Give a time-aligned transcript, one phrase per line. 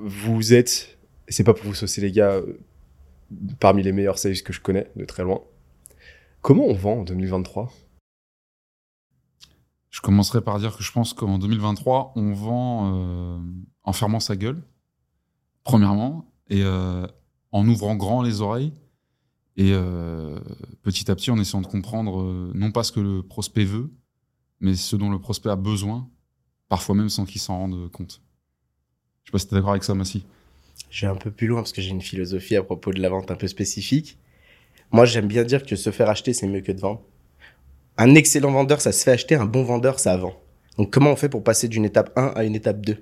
[0.00, 0.98] vous êtes,
[1.28, 2.58] c'est pas pour vous saucer les gars, euh,
[3.60, 5.40] parmi les meilleurs sales que je connais de très loin.
[6.40, 7.72] Comment on vend en 2023
[9.90, 13.38] Je commencerai par dire que je pense qu'en 2023, on vend euh,
[13.84, 14.62] en fermant sa gueule,
[15.64, 17.06] premièrement, et euh,
[17.52, 18.72] en ouvrant grand les oreilles,
[19.56, 19.74] et
[20.80, 23.92] petit à petit en essayant de comprendre non pas ce que le prospect veut,
[24.60, 26.08] mais ce dont le prospect a besoin,
[26.70, 28.22] parfois même sans qu'il s'en rende compte.
[29.24, 30.24] Je sais pas si tu es d'accord avec ça, Massi.
[30.90, 33.08] Je vais un peu plus loin parce que j'ai une philosophie à propos de la
[33.08, 34.18] vente un peu spécifique.
[34.90, 37.02] Moi, j'aime bien dire que se faire acheter, c'est mieux que de vendre.
[37.98, 39.34] Un excellent vendeur, ça se fait acheter.
[39.34, 40.34] Un bon vendeur, ça vend.
[40.76, 42.96] Donc, comment on fait pour passer d'une étape 1 à une étape 2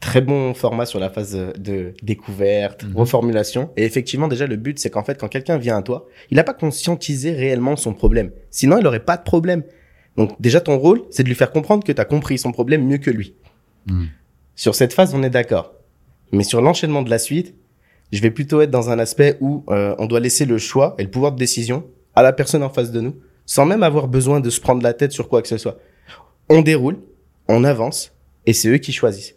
[0.00, 2.96] Très bon format sur la phase de découverte, Mhm.
[2.96, 3.70] reformulation.
[3.76, 6.44] Et effectivement, déjà, le but, c'est qu'en fait, quand quelqu'un vient à toi, il n'a
[6.44, 8.30] pas conscientisé réellement son problème.
[8.50, 9.62] Sinon, il n'aurait pas de problème.
[10.16, 12.86] Donc, déjà, ton rôle, c'est de lui faire comprendre que tu as compris son problème
[12.86, 13.34] mieux que lui.
[13.88, 14.08] Mhm.
[14.54, 15.72] Sur cette phase, on est d'accord.
[16.32, 17.54] Mais sur l'enchaînement de la suite,
[18.12, 21.02] je vais plutôt être dans un aspect où euh, on doit laisser le choix et
[21.02, 24.40] le pouvoir de décision à la personne en face de nous, sans même avoir besoin
[24.40, 25.78] de se prendre la tête sur quoi que ce soit.
[26.48, 26.98] On déroule,
[27.48, 28.12] on avance,
[28.46, 29.34] et c'est eux qui choisissent.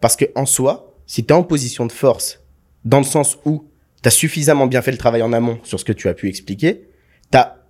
[0.00, 2.40] Parce que en soi, si tu es en position de force,
[2.84, 3.68] dans le sens où
[4.02, 6.28] tu as suffisamment bien fait le travail en amont sur ce que tu as pu
[6.28, 6.88] expliquer,
[7.30, 7.62] tu as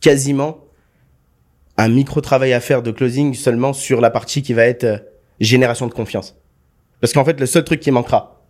[0.00, 0.64] quasiment
[1.76, 4.98] un micro-travail à faire de closing seulement sur la partie qui va être euh,
[5.40, 6.36] génération de confiance.
[7.00, 8.44] Parce qu'en fait, le seul truc qui manquera,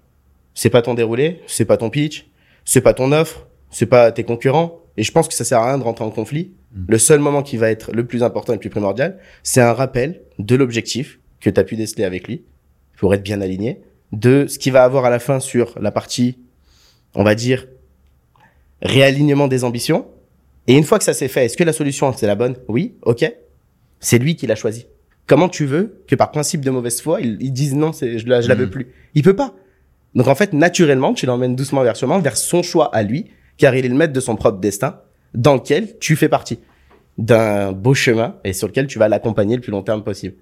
[0.55, 2.29] c'est pas ton déroulé, c'est pas ton pitch,
[2.65, 4.81] c'est pas ton offre, c'est pas tes concurrents.
[4.97, 6.53] Et je pense que ça sert à rien de rentrer en conflit.
[6.73, 6.85] Mm.
[6.89, 9.73] Le seul moment qui va être le plus important et le plus primordial, c'est un
[9.73, 12.45] rappel de l'objectif que tu as pu déceler avec lui
[12.97, 13.81] pour être bien aligné,
[14.13, 16.39] de ce qu'il va avoir à la fin sur la partie,
[17.15, 17.67] on va dire,
[18.83, 20.07] réalignement des ambitions.
[20.67, 22.57] Et une fois que ça s'est fait, est-ce que la solution c'est la bonne?
[22.69, 23.25] Oui, ok.
[24.01, 24.87] C'est lui qui l'a choisi.
[25.27, 28.27] Comment tu veux que par principe de mauvaise foi, ils, ils disent non, c'est, je
[28.27, 28.71] la, je la veux Mhm.
[28.71, 29.55] plus Il peut pas.
[30.15, 33.75] Donc en fait, naturellement, tu l'emmènes doucement vers chemin, vers son choix à lui, car
[33.77, 35.01] il est le maître de son propre destin,
[35.35, 36.59] dans lequel tu fais partie
[37.19, 40.35] d'un beau chemin et sur lequel tu vas l'accompagner le plus long terme possible.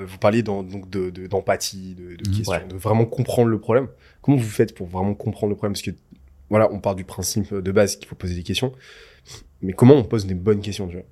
[0.00, 2.64] Euh, Vous parliez donc de- de- d'empathie, de, de, questions, Ouais.
[2.68, 3.86] de vraiment comprendre le problème.
[4.22, 5.72] Comment vous faites pour vraiment comprendre le problème?
[5.74, 5.90] Parce que
[6.50, 8.72] voilà, on part du principe de base qu'il faut poser des questions,
[9.62, 11.04] mais comment on pose des bonnes questions tu vois?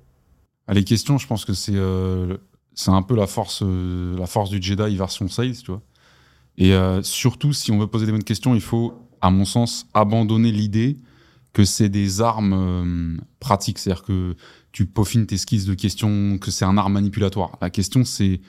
[0.67, 2.37] Ah, Les questions, je pense que c'est euh,
[2.75, 5.81] c'est un peu la force, euh, la force du Jedi version sales, tu vois.
[6.57, 9.87] Et euh, surtout, si on veut poser des bonnes questions, il faut, à mon sens,
[9.93, 10.97] abandonner l'idée
[11.53, 13.79] que c'est des armes euh, pratiques.
[13.79, 14.35] C'est-à-dire que
[14.73, 17.57] tu peaufines tes skills de questions, que c'est un art manipulatoire.
[17.61, 18.41] La question, c'est,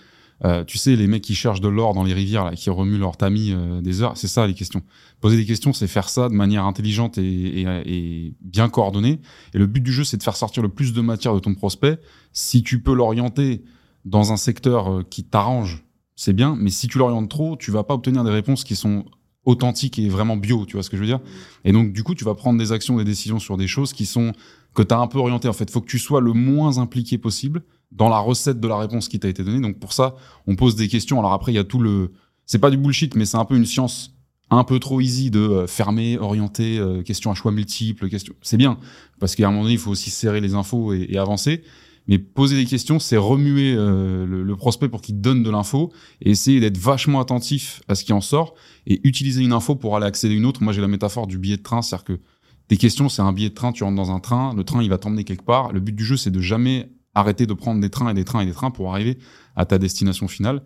[0.67, 3.17] tu sais, les mecs qui cherchent de l'or dans les rivières, là, qui remuent leur
[3.17, 4.83] tamis des heures, c'est ça les questions.
[5.21, 9.21] Poser des questions, c'est faire ça de manière intelligente et bien coordonnée.
[9.55, 11.55] Et le but du jeu, c'est de faire sortir le plus de matière de ton
[11.55, 12.01] prospect.
[12.33, 13.63] Si tu peux l'orienter
[14.07, 15.85] dans un secteur euh, qui t'arrange,
[16.15, 16.57] c'est bien.
[16.59, 19.05] Mais si tu l'orientes trop, tu vas pas obtenir des réponses qui sont
[19.45, 20.65] authentiques et vraiment bio.
[20.65, 21.21] Tu vois ce que je veux dire?
[21.65, 24.07] Et donc, du coup, tu vas prendre des actions, des décisions sur des choses qui
[24.07, 24.33] sont
[24.75, 25.49] que tu as un peu orientées.
[25.49, 27.63] En fait, faut que tu sois le moins impliqué possible
[27.93, 29.61] dans la recette de la réponse qui t'a été donnée.
[29.61, 30.15] Donc, pour ça,
[30.47, 31.19] on pose des questions.
[31.19, 32.13] Alors après, il y a tout le.
[32.47, 34.13] C'est pas du bullshit, mais c'est un peu une science
[34.51, 38.35] un peu trop easy de euh, fermer, orienter, euh, questions à choix multiples, questions.
[38.43, 38.79] C'est bien
[39.19, 41.65] parce qu'à un moment donné, il faut aussi serrer les infos et avancer.
[42.09, 45.93] Mais poser des questions, c'est remuer euh, le, le prospect pour qu'il donne de l'info
[46.21, 48.55] et essayer d'être vachement attentif à ce qui en sort
[48.87, 50.63] et utiliser une info pour aller accéder à une autre.
[50.63, 52.21] Moi, j'ai la métaphore du billet de train, c'est-à-dire que
[52.69, 54.91] tes questions, c'est un billet de train, tu rentres dans un train, le train, il
[54.91, 55.73] va t'emmener quelque part.
[55.73, 58.41] Le but du jeu, c'est de jamais arrêter de prendre des trains et des trains
[58.41, 59.19] et des trains pour arriver
[59.55, 60.63] à ta destination finale.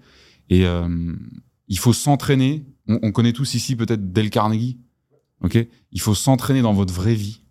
[0.48, 1.14] Et euh,
[1.68, 2.66] il faut s'entraîner.
[2.88, 4.78] On, on connaît tous ici peut-être Dale Carnegie.
[5.42, 5.56] Ok,
[5.92, 7.42] il faut s'entraîner dans votre vraie vie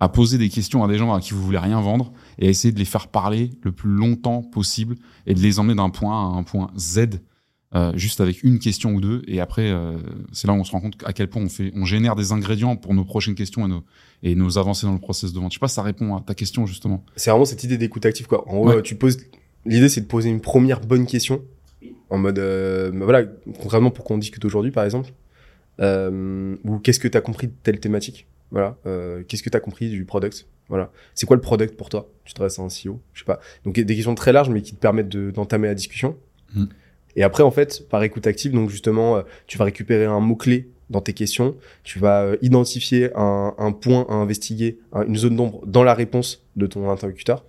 [0.00, 2.50] à poser des questions à des gens à qui vous voulez rien vendre et à
[2.50, 4.96] essayer de les faire parler le plus longtemps possible
[5.26, 7.20] et de les emmener d'un point A à un point Z
[7.72, 9.96] euh, juste avec une question ou deux et après euh,
[10.32, 12.32] c'est là où on se rend compte à quel point on fait on génère des
[12.32, 13.84] ingrédients pour nos prochaines questions et nos
[14.24, 15.52] et nos avancées dans le process de vente.
[15.52, 17.04] Je sais pas si ça répond à ta question justement.
[17.14, 18.46] C'est vraiment cette idée d'écoute active quoi.
[18.48, 18.82] En gros, Ouais.
[18.82, 19.18] tu poses.
[19.66, 21.42] L'idée c'est de poser une première bonne question
[22.08, 23.22] en mode euh, bah voilà
[23.60, 25.12] concrètement pour qu'on discute aujourd'hui par exemple.
[25.80, 28.26] Euh, ou qu'est-ce que tu as compris de telle thématique?
[28.50, 28.76] Voilà.
[28.86, 30.46] Euh, qu'est-ce que tu as compris du product?
[30.68, 30.90] Voilà.
[31.14, 32.08] C'est quoi le product pour toi?
[32.24, 33.40] Tu t'adresses à un CEO Je sais pas.
[33.64, 36.16] Donc des questions très larges mais qui te permettent de- d'entamer la discussion.
[36.54, 36.64] Mm.
[37.16, 40.36] Et après en fait par écoute active donc justement euh, tu vas récupérer un mot
[40.36, 45.16] clé dans tes questions, tu vas euh, identifier un, un point à investiguer, un- une
[45.16, 47.44] zone d'ombre dans la réponse de ton interlocuteur,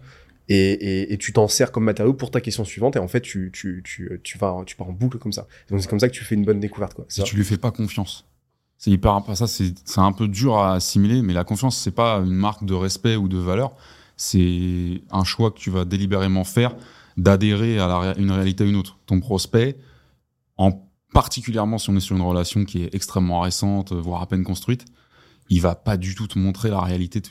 [0.48, 3.22] et, et, et tu t'en sers comme matériau pour ta question suivante, et en fait
[3.22, 5.48] tu, tu, tu, tu, vas, tu pars en boucle comme ça.
[5.72, 6.94] Donc c'est comme ça que tu fais une bonne découverte.
[6.94, 7.06] Quoi.
[7.08, 7.24] Si Ça.
[7.24, 8.28] tu lui fais pas confiance.
[8.84, 12.34] C'est hyper ça c'est un peu dur à assimiler mais la confiance c'est pas une
[12.34, 13.74] marque de respect ou de valeur,
[14.18, 16.76] c'est un choix que tu vas délibérément faire
[17.16, 18.98] d'adhérer à la une réalité à une autre.
[19.06, 19.78] Ton prospect
[20.58, 20.72] en
[21.14, 24.86] particulièrement si on est sur une relation qui est extrêmement récente, voire à peine construite,
[25.52, 27.22] il va pas du tout te montrer la réalité.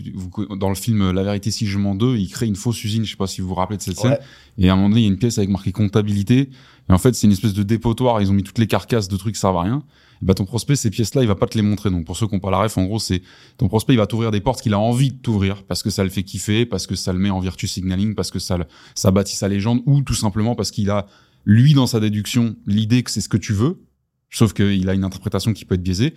[0.58, 3.04] Dans le film La vérité si je mens deux, il crée une fausse usine.
[3.04, 4.18] Je sais pas si vous vous rappelez de cette scène.
[4.58, 6.50] Et à un moment donné, il y a une pièce avec marqué comptabilité.
[6.88, 8.20] Et en fait, c'est une espèce de dépotoir.
[8.20, 9.82] Ils ont mis toutes les carcasses de trucs qui servent à rien.
[10.22, 11.90] Et bah, ton prospect, ces pièces-là, il va pas te les montrer.
[11.90, 13.22] Donc, pour ceux qui n'ont pas la ref, en gros, c'est
[13.56, 16.04] ton prospect, il va t'ouvrir des portes qu'il a envie de t'ouvrir parce que ça
[16.04, 18.66] le fait kiffer, parce que ça le met en virtue signaling, parce que ça, le-
[18.94, 21.06] ça bâtit sa légende ou tout simplement parce qu'il a,
[21.46, 23.80] lui, dans sa déduction, l'idée que c'est ce que tu veux.
[24.28, 26.12] Sauf qu'il a une interprétation qui peut être biaisée.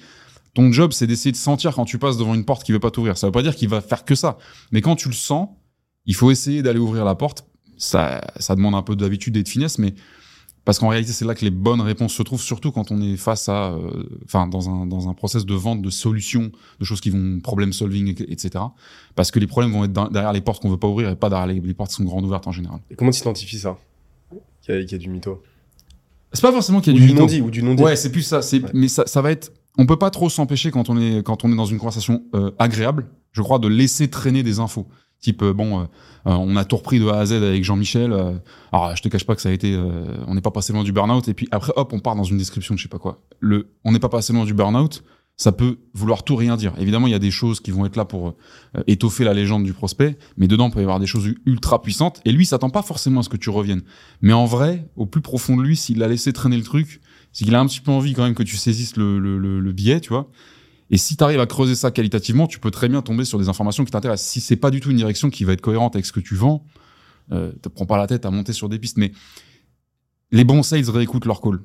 [0.53, 2.91] Ton job, c'est d'essayer de sentir quand tu passes devant une porte qui veut pas
[2.91, 3.17] t'ouvrir.
[3.17, 4.37] Ça veut pas dire qu'il va faire que ça.
[4.71, 5.49] Mais quand tu le sens,
[6.05, 7.45] il faut essayer d'aller ouvrir la porte.
[7.77, 9.95] Ça, ça demande un peu d'habitude et de finesse, mais
[10.63, 13.17] parce qu'en réalité, c'est là que les bonnes réponses se trouvent, surtout quand on est
[13.17, 17.01] face à, euh, enfin, dans un, dans un process de vente, de solutions, de choses
[17.01, 18.63] qui vont problem solving, etc.
[19.15, 21.29] Parce que les problèmes vont être derrière les portes qu'on veut pas ouvrir et pas
[21.29, 22.79] derrière les, les portes qui sont grandes ouvertes en général.
[22.91, 23.77] Et comment tu identifies ça?
[24.61, 25.41] Qu'il y, a- qu'il y a du mytho?
[26.31, 27.83] C'est pas forcément qu'il Ou y a du du non dit, ou du non dit.
[27.83, 28.41] Ouais, c'est plus ça.
[28.41, 28.69] C'est, Ouais.
[28.73, 29.51] mais ça, ça va être.
[29.77, 32.51] On peut pas trop s'empêcher quand on est quand on est dans une conversation euh,
[32.59, 33.07] agréable.
[33.31, 34.87] Je crois de laisser traîner des infos.
[35.19, 35.83] Type euh, bon, euh,
[36.27, 38.11] euh, on a tout repris de A à Z avec Jean-Michel.
[38.11, 38.33] euh,
[38.71, 39.75] alors je te cache pas que ça a été.
[40.27, 41.27] on n'est pas passé loin du burn-out.
[41.27, 43.23] Et puis après, hop, on part dans une description de je sais pas quoi.
[43.39, 45.03] Le, on n'est pas passé loin du burn-out.
[45.35, 46.73] Ça peut vouloir tout rien dire.
[46.77, 48.35] Évidemment, il y a des choses qui vont être là pour
[48.85, 52.21] étoffer la légende du prospect, mais dedans, il peut y avoir des choses ultra puissantes.
[52.23, 53.81] Et lui, s'attend pas forcément à ce que tu reviennes.
[54.21, 57.01] Mais en vrai, au plus profond de lui, s'il a laissé traîner le truc,
[57.33, 59.59] c'est qu'il a un petit peu envie quand même que tu saisisses le, le, le,
[59.59, 60.29] le billet, tu vois.
[60.89, 63.49] Et si tu arrives à creuser ça qualitativement, tu peux très bien tomber sur des
[63.49, 64.29] informations qui t'intéressent.
[64.29, 66.35] Si c'est pas du tout une direction qui va être cohérente avec ce que tu
[66.35, 66.65] vends,
[67.31, 68.97] euh, te prends pas la tête à monter sur des pistes.
[68.97, 69.11] Mais
[70.31, 71.61] les bons sales réécoutent leur call.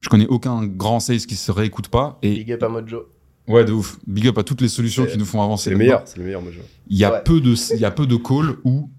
[0.00, 2.18] Je connais aucun grand sales qui se réécoute pas.
[2.22, 3.06] Et Big up à Mojo.
[3.48, 3.98] ouais, de ouf.
[4.06, 5.64] Big up à toutes les solutions qui nous font avancer.
[5.64, 6.52] C'est le meilleur, c'est le meilleur, vois.
[6.88, 7.22] Il y a Ouais.
[7.24, 8.90] peu de, il y a peu de calls où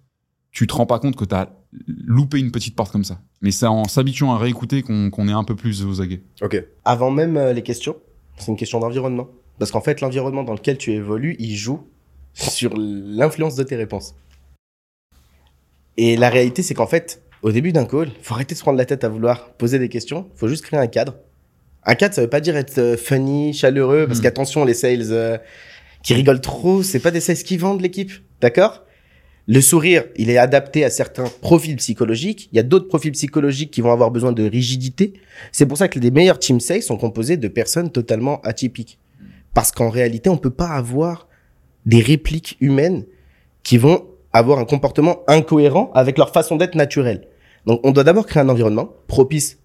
[0.56, 1.52] tu te rends pas compte que tu as
[1.88, 3.19] loupé une petite porte comme ça.
[3.42, 6.24] Mais c'est en s'habituant à réécouter qu'on est un peu plus aux aguets.
[6.42, 6.63] Ok.
[6.86, 7.98] Avant même euh, les questions,
[8.38, 9.28] c'est une question d'environnement.
[9.60, 11.86] Parce qu'en fait, l'environnement dans lequel tu évolues, il joue
[12.34, 14.16] sur l'influence de tes réponses.
[15.98, 18.78] Et la réalité, c'est qu'en fait, au début d'un call, faut arrêter de se prendre
[18.78, 20.30] la tête à vouloir poser des questions.
[20.36, 21.16] faut juste créer un cadre.
[21.84, 24.24] Un cadre, ça veut pas dire être euh, funny, chaleureux, parce Mm.
[24.24, 25.38] qu'attention, les sales euh,
[26.01, 28.12] qui rigolent trop, c'est pas des sales qui vendent l'équipe.
[28.40, 28.85] D'accord?
[29.48, 32.50] Le sourire, il est adapté à certains profils psychologiques.
[32.52, 35.14] Il y a d'autres profils psychologiques qui vont avoir besoin de rigidité.
[35.52, 38.98] C'est pour ça que les meilleurs team sales sont composés de personnes totalement atypiques.
[39.54, 41.28] Parce qu'en réalité, on peut pas avoir
[41.86, 43.06] des répliques humaines
[43.62, 47.28] qui vont avoir un comportement incohérent avec leur façon d'être naturelle.
[47.68, 49.60] Donc, on doit d'abord créer un environnement propice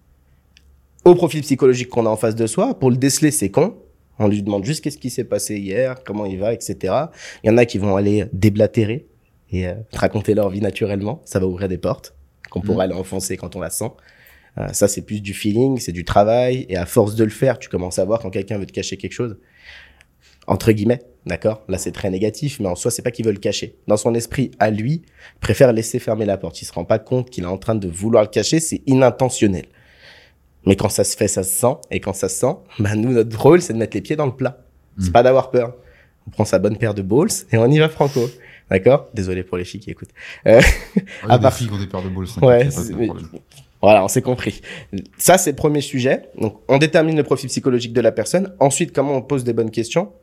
[1.05, 2.75] au profil psychologique qu'on a en face de soi.
[2.75, 3.75] Pour le déceler, c'est con.
[4.19, 6.93] On lui demande juste qu'est-ce qui s'est passé hier, comment il va, etc.
[7.43, 9.07] Il y en a qui vont aller déblatérer
[9.51, 11.21] et euh, te raconter leur vie naturellement.
[11.25, 12.15] Ça va ouvrir des portes
[12.49, 13.91] qu'on pourra aller enfoncer quand on la sent.
[14.57, 16.65] Euh, ça, c'est plus du feeling, c'est du travail.
[16.69, 18.97] Et à force de le faire, tu commences à voir quand quelqu'un veut te cacher
[18.97, 19.37] quelque chose.
[20.47, 21.63] Entre guillemets, d'accord?
[21.69, 23.75] Là, c'est très négatif, mais en soi, c'est pas qu'il veut le cacher.
[23.87, 26.61] Dans son esprit, à lui, il préfère laisser fermer la porte.
[26.61, 29.65] Il se rend pas compte qu'il est en train de vouloir le cacher, c'est inintentionnel.
[30.65, 31.75] Mais quand ça se fait, ça se sent.
[31.89, 34.25] Et quand ça se sent, bah, nous, notre rôle, c'est de mettre les pieds dans
[34.25, 34.63] le plat.
[34.99, 35.11] C'est Mm.
[35.13, 35.75] pas d'avoir peur.
[36.27, 38.19] On prend sa bonne paire de balls et on y va franco.
[38.71, 39.09] D'accord?
[39.13, 40.09] Désolé pour les filles qui écoutent.
[40.47, 40.61] Euh,
[40.95, 42.25] Il y a À part- filles qui ont des paires de balles.
[42.27, 42.71] ça, Ouais, de
[43.81, 44.61] voilà, on s'est compris.
[45.17, 46.29] Ça, c'est le premier sujet.
[46.39, 48.55] Donc, on détermine le profil psychologique de la personne.
[48.59, 50.13] Ensuite, comment on pose des bonnes questions?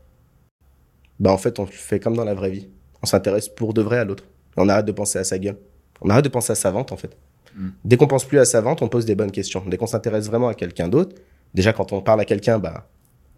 [1.21, 2.69] Ben, en fait, on fait comme dans la vraie vie.
[3.03, 4.25] On s'intéresse pour de vrai à l'autre.
[4.57, 5.57] On arrête de penser à sa gueule.
[6.01, 7.17] On arrête de penser à sa vente, en fait.
[7.57, 7.69] Mm.
[7.85, 9.63] Dès qu'on pense plus à sa vente, on pose des bonnes questions.
[9.67, 11.17] Dès qu'on s'intéresse vraiment à quelqu'un d'autre,
[11.53, 12.89] déjà, quand on parle à quelqu'un, bah,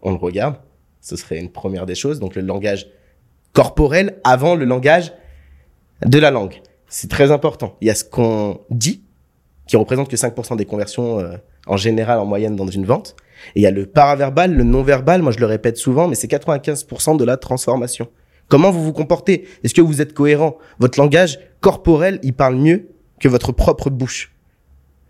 [0.02, 0.57] on le regarde.
[1.00, 2.21] Ce serait une première des choses.
[2.21, 2.87] Donc, le langage
[3.52, 5.12] corporel avant le langage
[6.04, 6.62] de la langue.
[6.88, 7.76] C'est très important.
[7.80, 9.02] Il y a ce qu'on dit,
[9.66, 13.16] qui représente que 5% des conversions euh, en général en moyenne dans une vente.
[13.54, 16.30] Et il y a le paraverbal, le non-verbal, moi je le répète souvent, mais c'est
[16.30, 18.09] 95% de la transformation.
[18.49, 19.47] Comment vous vous comportez?
[19.62, 20.59] Est-ce que vous êtes cohérent?
[20.80, 22.88] Votre langage corporel, il parle mieux
[23.21, 24.35] que votre propre bouche.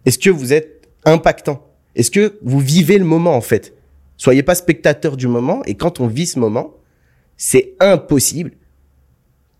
[0.04, 1.66] Est-ce que vous êtes impactant?
[1.96, 3.74] Est-ce que vous vivez le moment en fait?
[4.18, 6.74] Soyez pas spectateur du moment et quand on vit ce moment,
[7.42, 8.52] c'est impossible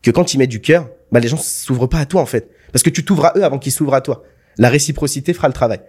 [0.02, 2.50] que quand il met du cœur, bah les gens s'ouvrent pas à toi en fait,
[2.72, 4.22] parce que tu t'ouvres à eux avant qu'ils s'ouvrent à toi.
[4.58, 5.80] La réciprocité fera le travail.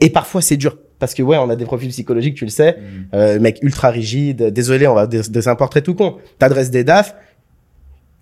[0.00, 2.72] Et parfois c'est dur parce que ouais, on a des profils psychologiques, tu le sais,
[2.78, 3.04] Mm.
[3.14, 4.42] euh, mec ultra rigide.
[4.50, 6.18] Désolé, on va des, des un portrait tout con.
[6.40, 7.14] T'adresses des DAF,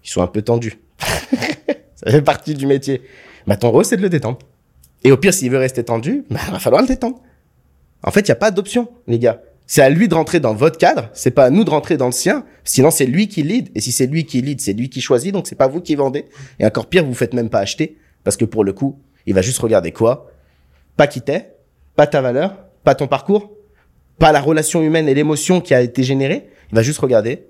[0.05, 0.79] ils sont un peu tendus.
[1.97, 3.01] Ça fait partie du métier.
[3.47, 4.39] Bah ton rôle c'est de le détendre.
[5.03, 7.21] Et au pire, s'il veut rester tendu, bah va falloir le détendre.
[8.03, 9.41] En fait, il y a pas d'option, les gars.
[9.71, 12.07] C'est à lui de rentrer dans votre cadre, c'est pas à nous de rentrer dans
[12.07, 12.45] le sien.
[12.65, 13.69] Sinon, c'est lui qui lead.
[13.75, 15.95] Et si c'est lui qui lead, c'est lui qui choisit, donc c'est pas vous qui
[15.95, 16.25] vendez.
[16.59, 19.43] Et encore pire, vous faites même pas acheter, parce que pour le coup, il va
[19.43, 20.33] juste regarder quoi?
[20.97, 21.53] Pas qui t'es,
[21.97, 23.53] pas ta valeur, pas ton parcours,
[24.19, 26.49] pas la relation humaine et l'émotion qui a été générée.
[26.73, 27.47] Il va juste regarder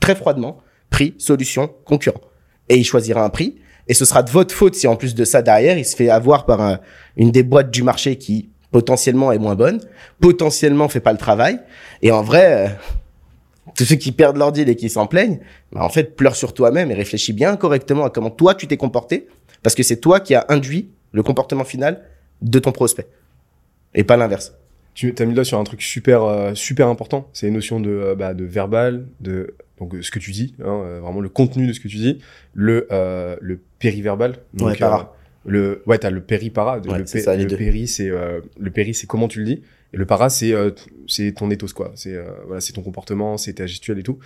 [0.00, 0.58] très froidement
[0.90, 2.20] prix, solution, concurrent.
[2.68, 3.56] Et il choisira un prix.
[3.88, 6.10] Et ce sera de votre faute si en plus de ça derrière, il se fait
[6.10, 6.78] avoir par un-
[7.16, 9.80] une des boîtes du marché qui potentiellement est moins bonne,
[10.18, 11.60] potentiellement fait pas le travail.
[12.02, 12.68] Et en vrai, euh,
[13.76, 15.38] tous ceux qui perdent leur deal et qui s'en plaignent,
[15.70, 18.76] bah en fait, pleure sur toi-même et réfléchis bien correctement à comment toi tu t'es
[18.76, 19.28] comporté,
[19.62, 22.02] parce que c'est toi qui as induit le comportement final
[22.42, 23.06] de ton prospect,
[23.94, 24.54] et pas l'inverse.
[24.94, 27.28] Tu as mis doigt sur un truc super, euh, super important.
[27.32, 30.56] C'est une notion de, euh, bah, de verbal, de donc euh, ce que tu dis,
[30.64, 32.18] hein, vraiment le contenu de ce que tu dis,
[32.54, 34.38] le, euh, le périverbal.
[34.52, 34.76] Donc, Ouais,
[35.44, 36.78] le, ouais, t'as le péri-para.
[36.80, 39.96] Ouais, le ça, le péri, c'est euh, le péri, c'est comment tu le dis, et
[39.96, 40.70] le para, c'est euh,
[41.06, 41.92] c'est ton ethos quoi.
[41.94, 44.18] C'est euh, voilà, c'est ton comportement, c'est ta gestuelle et tout.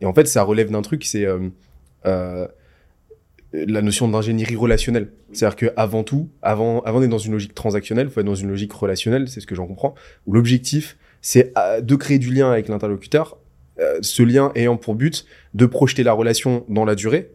[0.00, 1.48] Et en fait, ça relève d'un truc, c'est euh,
[2.06, 2.46] euh,
[3.52, 5.10] la notion d'ingénierie relationnelle.
[5.32, 8.48] C'est-à-dire que avant tout, avant, avant d'être dans une logique transactionnelle, faut être dans une
[8.48, 9.94] logique relationnelle, c'est ce que j'en comprends,
[10.26, 13.38] où l'objectif, c'est euh, de créer du lien avec l'interlocuteur,
[13.80, 15.24] euh, ce lien ayant pour but
[15.54, 17.30] de projeter la relation dans la durée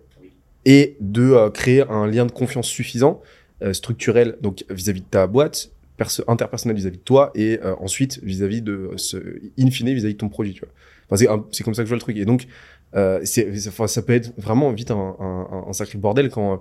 [0.65, 3.21] et de euh, créer un lien de confiance suffisant,
[3.61, 8.19] euh, structurel, donc vis-à-vis de ta boîte, perso- interpersonnel vis-à-vis de toi et euh, ensuite
[8.23, 9.17] vis-à-vis de ce
[9.59, 10.69] in fine vis-à-vis de ton produit tu vois.
[11.11, 12.17] Enfin, c'est comme ça que je vois le truc.
[12.17, 12.47] Et donc
[12.95, 16.57] euh, c'est ça peut être vraiment vite un, un, un- sacré bordel quand euh,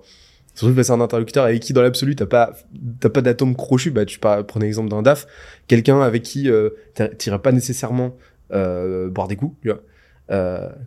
[0.54, 2.52] surtout face à un interlocuteur avec qui dans l'absolu t'as pas
[3.00, 3.90] t'as pas d'atome crochu.
[3.90, 5.26] Bah tu par- prenez l'exemple d'un DAF.
[5.66, 6.70] Quelqu'un avec qui euh,
[7.18, 8.16] t'irais pas nécessairement
[8.50, 9.82] boire des coups tu vois.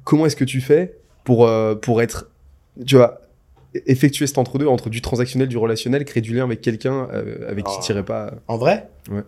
[0.03, 1.49] Comment est-ce que tu fais pour
[1.81, 2.30] pour être
[2.85, 3.21] tu vois
[3.85, 7.65] effectuer cet entre-deux entre du transactionnel du relationnel créer du lien avec quelqu'un euh, avec
[7.65, 7.81] qui Ah.
[7.81, 9.21] t'irais pas En vrai, Ouais.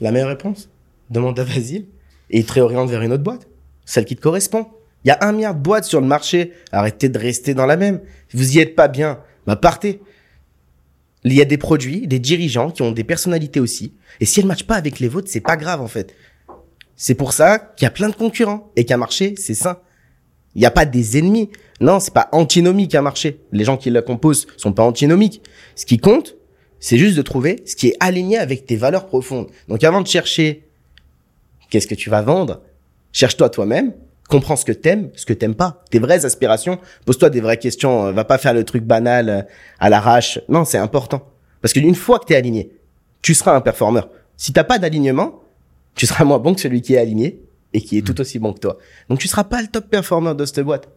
[0.00, 0.68] la meilleure réponse,
[1.10, 1.86] demande à Vasile
[2.30, 3.46] et il te réoriente vers une autre boîte,
[3.84, 4.66] celle qui te correspond.
[5.04, 6.52] Il y a un milliard de boîtes sur le marché.
[6.72, 8.00] Arrêtez de rester dans la même.
[8.28, 10.00] Si vous y êtes pas bien, bah partez.
[11.24, 13.94] Il y a des produits, des dirigeants qui ont des personnalités aussi.
[14.20, 16.14] Et si elles ne matchent pas avec les vôtres, c'est pas grave en fait.
[16.96, 19.78] C'est pour ça qu'il y a plein de concurrents et qu'un marché, c'est sain.
[20.54, 21.50] Il n'y a pas des ennemis.
[21.80, 23.40] Non, c'est pas antinomique un marché.
[23.52, 25.42] Les gens qui le composent sont pas antinomiques.
[25.76, 26.36] Ce qui compte,
[26.80, 29.48] c'est juste de trouver ce qui est aligné avec tes valeurs profondes.
[29.68, 30.66] Donc avant de chercher
[31.68, 32.62] qu'est-ce que tu vas vendre,
[33.12, 33.92] cherche-toi toi-même,
[34.28, 38.06] comprends ce que t'aimes, ce que t'aimes pas, tes vraies aspirations, pose-toi des vraies questions,
[38.06, 39.42] euh, va pas faire le truc banal euh,
[39.78, 40.40] à l'arrache.
[40.48, 41.26] Non, c'est important.
[41.60, 42.70] Parce qu'une fois que t'es aligné,
[43.22, 44.08] tu seras un performeur.
[44.36, 45.42] Si t'as pas d'alignement,
[45.94, 47.40] tu seras moins bon que celui qui est aligné
[47.72, 48.78] et qui est tout aussi bon que toi.
[49.08, 50.88] Donc tu seras pas le top performeur de cette boîte.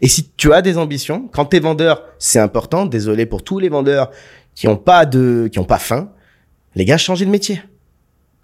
[0.00, 2.86] Et si tu as des ambitions, quand t'es vendeur, c'est important.
[2.86, 4.10] Désolé pour tous les vendeurs
[4.54, 6.10] qui ont pas de, qui ont pas faim.
[6.74, 7.62] Les gars, changez de métier.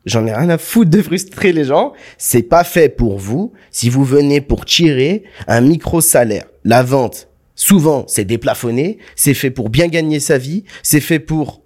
[0.05, 1.93] J'en ai rien à foutre de frustrer les gens.
[2.19, 3.53] C'est pas fait pour vous.
[3.71, 8.99] Si vous venez pour tirer un micro salaire, la vente, souvent, c'est déplafonné.
[9.17, 10.65] C'est fait pour bien gagner sa vie.
[10.83, 11.63] C'est fait pour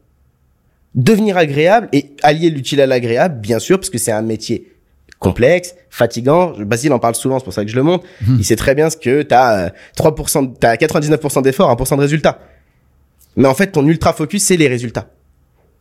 [0.95, 4.76] devenir agréable et allier l'utile à l'agréable, bien sûr, parce que c'est un métier
[5.19, 6.53] complexe, fatigant.
[6.59, 8.05] Basile en parle souvent, c'est pour ça que je le montre.
[8.39, 12.41] Il sait très bien ce que t'as euh, 3%, t'as 99% d'efforts, 1% de résultats.
[13.37, 15.11] Mais en fait, ton ultra focus, c'est les résultats.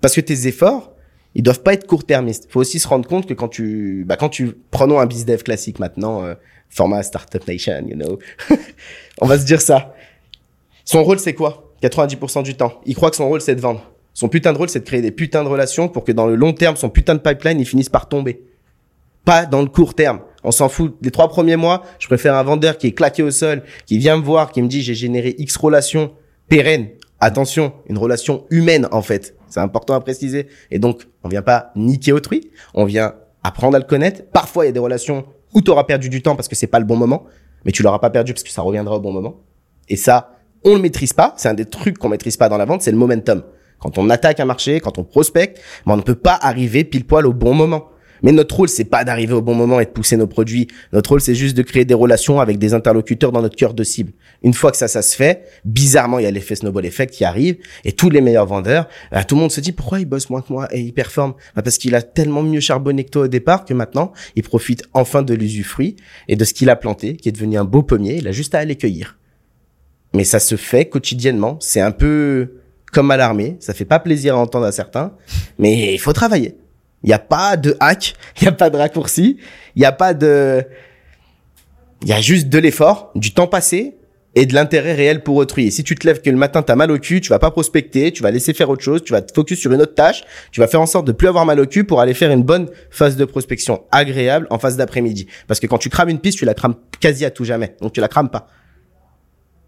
[0.02, 0.94] Parce que tes efforts,
[1.36, 2.48] ils doivent pas être court-termistes.
[2.50, 5.80] Faut aussi se rendre compte que quand tu, bah, quand tu, prenons un bizdev classique
[5.80, 6.36] maintenant, euh,
[6.70, 8.20] format Startup Nation, you know.
[9.22, 9.94] On va se dire ça.
[10.84, 11.74] Son rôle, c'est quoi?
[11.82, 12.82] 90% du temps.
[12.86, 13.92] Il croit que son rôle, c'est de vendre.
[14.14, 16.36] Son putain de rôle, c'est de créer des putains de relations pour que dans le
[16.36, 18.42] long terme, son putain de pipeline, il finisse par tomber.
[19.26, 20.20] Pas dans le court terme.
[20.44, 20.96] On s'en fout.
[21.02, 24.18] Les trois premiers mois, je préfère un vendeur qui est claqué au sol, qui vient
[24.18, 26.14] me voir, qui me dit j'ai généré X relations
[26.48, 26.90] pérennes.
[27.20, 29.36] Attention, une relation humaine en fait.
[29.50, 30.48] C'est important à préciser.
[30.70, 32.52] Et donc, on vient pas niquer autrui.
[32.74, 34.24] On vient apprendre à le connaître.
[34.32, 36.68] Parfois, il y a des relations où tu auras perdu du temps parce que c'est
[36.68, 37.26] pas le bon moment,
[37.64, 39.42] mais tu l'auras pas perdu parce que ça reviendra au bon moment.
[39.88, 41.34] Et ça, on le maîtrise pas.
[41.38, 43.44] C'est un des trucs qu'on maîtrise pas dans la vente, c'est le momentum.
[43.80, 47.26] Quand on attaque un marché, quand on prospecte, on ne peut pas arriver pile poil
[47.26, 47.90] au bon moment.
[48.26, 50.66] Mais notre rôle, c'est pas d'arriver au bon moment et de pousser nos produits.
[50.92, 53.84] Notre rôle, c'est juste de créer des relations avec des interlocuteurs dans notre cœur de
[53.84, 54.14] cible.
[54.42, 57.24] Une fois que ça, ça se fait, bizarrement, il y a l'effet snowball effect qui
[57.24, 60.32] arrive et tous les meilleurs vendeurs, euh, tout le monde se dit pourquoi il bosse
[60.32, 63.22] moins que moi et il performe Bah, Parce qu'il a tellement mieux charbonné que toi
[63.26, 65.96] au départ que maintenant, il profite enfin de l'usufruit
[66.28, 68.16] et de ce qu'il a planté, qui est devenu un beau pommier.
[68.18, 69.20] Il a juste à aller cueillir.
[70.16, 71.60] Mais ça se fait quotidiennement.
[71.62, 72.56] C'est un peu
[72.92, 73.58] comme à l'armée.
[73.60, 75.14] Ça fait pas plaisir à entendre à certains,
[75.60, 76.58] mais il faut travailler.
[77.06, 79.38] Il n'y a pas de hack, il n'y a pas de raccourci,
[79.76, 80.66] il n'y a pas de...
[82.02, 83.96] Il y a juste de l'effort, du temps passé
[84.34, 85.68] et de l'intérêt réel pour autrui.
[85.68, 87.52] Et si tu te lèves que le matin, t'as mal au cul, tu vas pas
[87.52, 90.24] prospecter, tu vas laisser faire autre chose, tu vas te focus sur une autre tâche,
[90.52, 92.44] tu vas faire en sorte de plus avoir mal au cul pour aller faire une
[92.44, 95.28] bonne phase de prospection agréable en phase d'après-midi.
[95.48, 97.76] Parce que quand tu crames une piste, tu la crames quasi à tout jamais.
[97.82, 98.48] Donc tu la crames pas.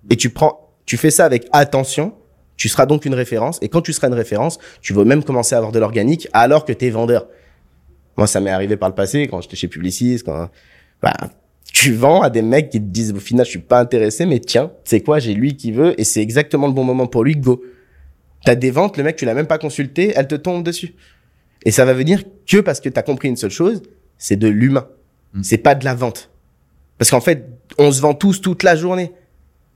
[0.09, 2.15] Et tu prends, tu fais ça avec attention,
[2.57, 3.59] tu seras donc une référence.
[3.61, 6.65] Et quand tu seras une référence, tu vas même commencer à avoir de l'organique alors
[6.65, 7.27] que t'es vendeur.
[8.17, 10.49] Moi, ça m'est arrivé par le passé quand j'étais chez Publicis, quand
[11.01, 11.13] bah,
[11.71, 14.39] tu vends à des mecs qui te disent au final je suis pas intéressé, mais
[14.39, 17.35] tiens, c'est quoi, j'ai lui qui veut et c'est exactement le bon moment pour lui,
[17.35, 17.63] go.
[18.43, 20.95] T'as des ventes, le mec tu l'as même pas consulté, elle te tombe dessus.
[21.65, 23.83] Et ça va venir que parce que t'as compris une seule chose,
[24.17, 24.87] c'est de l'humain.
[25.33, 25.43] Mm.
[25.43, 26.31] C'est pas de la vente.
[26.97, 27.47] Parce qu'en fait,
[27.77, 29.11] on se vend tous toute la journée.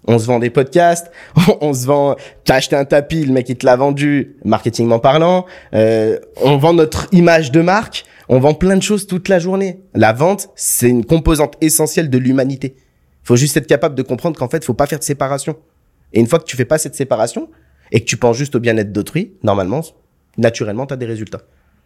[0.08, 1.12] On se vend des podcasts,
[1.62, 5.46] on se vend, t'as acheté un tapis, le mec il te l'a vendu, marketingment parlant,
[5.74, 9.82] euh, on vend notre image de marque, on vend plein de choses toute la journée.
[9.94, 12.76] La vente, c'est une composante essentielle de l'humanité.
[13.24, 15.58] Faut juste être capable de comprendre qu'en fait, faut pas faire de séparation.
[16.14, 17.50] Et une fois que tu fais pas cette séparation
[17.92, 19.82] et que tu penses juste au bien-être d'autrui, normalement,
[20.38, 21.42] naturellement, t'as des résultats.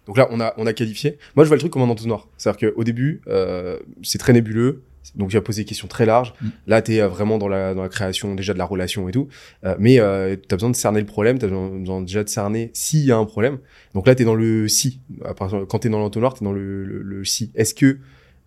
[0.05, 1.17] Donc là, on a, on a qualifié.
[1.35, 2.27] Moi, je vois le truc comme un entonnoir.
[2.37, 4.83] C'est-à-dire qu'au début, euh, c'est très nébuleux.
[5.13, 6.33] Donc, tu as posé des questions très larges.
[6.41, 6.47] Mm.
[6.67, 9.27] Là, tu es vraiment dans la, dans la création déjà de la relation et tout.
[9.63, 11.37] Euh, mais euh, tu as besoin de cerner le problème.
[11.37, 13.59] Tu as besoin déjà de cerner s'il y a un problème.
[13.93, 15.01] Donc là, tu es dans le si.
[15.37, 17.51] Quand tu es dans l'entonnoir, tu es dans le, le, le si.
[17.55, 17.99] Est-ce que,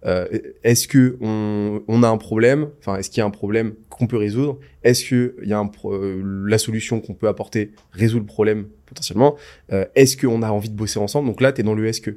[0.07, 0.27] euh,
[0.65, 2.69] est-ce que on, on a un problème?
[2.81, 4.59] Enfin, est-ce qu'il y a un problème qu'on peut résoudre?
[4.83, 8.27] Est-ce que il y a un pro- euh, la solution qu'on peut apporter résout le
[8.27, 9.37] problème potentiellement?
[9.73, 11.29] Euh, Est-ce qu'on a envie de bosser ensemble?
[11.29, 12.17] Donc là, tu es dans le est-ce que.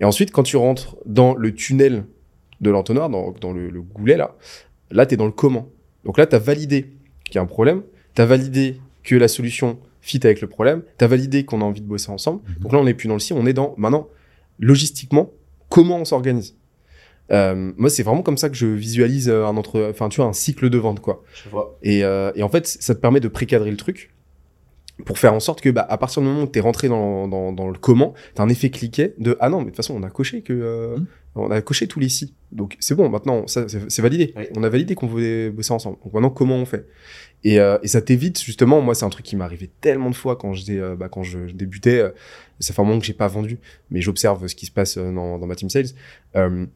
[0.00, 2.04] Et ensuite, quand tu rentres dans le tunnel
[2.60, 4.36] de l'entonnoir, dans, dans le, le goulet, là,
[4.90, 5.68] là, tu es dans le comment.
[6.04, 6.90] Donc là, tu as validé
[7.24, 7.82] qu'il y a un problème,
[8.14, 11.64] tu as validé que la solution fit avec le problème, tu as validé qu'on a
[11.64, 12.42] envie de bosser ensemble.
[12.46, 12.54] Mhm.
[12.62, 14.08] Donc là, on n'est plus dans le si, on est dans, maintenant,
[14.58, 15.30] logistiquement,
[15.68, 16.56] comment on s'organise.
[17.32, 20.26] Euh, moi, c'est vraiment comme ça que je visualise euh, un entre, enfin, tu vois,
[20.28, 21.22] un cycle de vente, quoi.
[21.32, 21.78] Je vois.
[21.82, 24.13] Et, euh, et en fait, ça te permet de précadrer le truc
[25.06, 27.52] pour faire en sorte que, bah, à partir du moment où t'es rentré dans, dans,
[27.52, 30.02] dans le comment, t'as un effet cliquet de ah non, mais de toute façon, on
[30.04, 31.06] a coché que euh, Mm.
[31.34, 32.34] on a coché tous les si.
[32.52, 34.32] Donc c'est bon, maintenant, ça c'est validé.
[34.36, 34.44] Oui.
[34.56, 35.98] On a validé qu'on voulait bosser ensemble.
[36.04, 36.86] Donc maintenant, comment on fait?
[37.42, 38.80] Et, euh, et ça t'évite justement.
[38.80, 41.48] Moi, c'est un truc qui arrivé tellement de fois quand j'étais, euh, bah, quand je,
[41.48, 41.98] je débutais.
[41.98, 42.10] euh,
[42.60, 43.58] ça fait un moment que j'ai pas vendu,
[43.90, 45.86] mais j'observe ce qui se passe euh, dans, dans ma team sales.
[46.36, 46.66] Euh,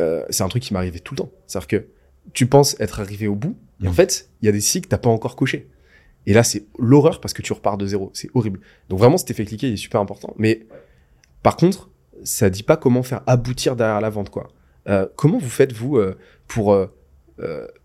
[0.00, 1.30] euh, c'est un truc qui m'arrivait tout le temps.
[1.46, 1.86] C'est-à-dire que
[2.32, 3.94] tu penses être arrivé au bout, et en Mm.
[3.94, 5.68] fait, il y a des si que t'as pas encore coché.
[6.30, 8.12] Et là, c'est l'horreur parce que tu repars de zéro.
[8.14, 8.60] C'est horrible.
[8.88, 10.32] Donc vraiment, cet effet cliqué il est super important.
[10.38, 10.64] Mais
[11.42, 11.90] par contre,
[12.22, 14.46] ça dit pas comment faire aboutir derrière la vente, quoi.
[14.88, 16.16] Euh, comment vous faites vous euh,
[16.46, 16.86] pour euh,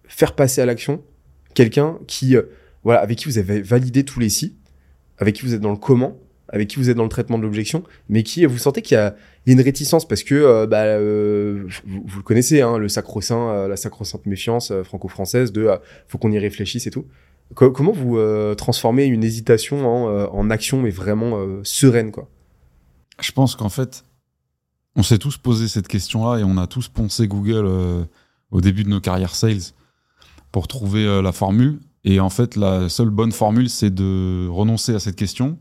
[0.04, 1.04] faire passer à l'action
[1.56, 2.36] quelqu'un qui,
[2.84, 4.56] voilà, avec qui vous avez validé tous les si,
[5.18, 6.16] avec qui vous êtes dans le comment,
[6.56, 8.98] avec qui vous êtes dans le traitement de l'objection, mais qui vous sentez qu'il y
[8.98, 9.16] a,
[9.46, 13.76] une réticence parce que euh, bah, euh, vous, le connaissez, hein, le sacro-saint, euh, la
[13.76, 17.06] sacro-sainte méfiance franco-française de euh, faut qu'on y réfléchisse et tout.
[17.54, 18.18] Co- comment vous
[18.56, 22.28] transformez une hésitation en, en action mais vraiment sereine quoi?
[23.22, 24.04] Je pense qu'en fait,
[24.96, 27.68] on s'est tous posé cette question-là et on a tous poncé Google
[28.50, 29.74] au début de nos carrières sales
[30.52, 31.80] pour trouver la formule.
[32.04, 35.60] Et en fait, la seule bonne formule, c'est de renoncer à cette question.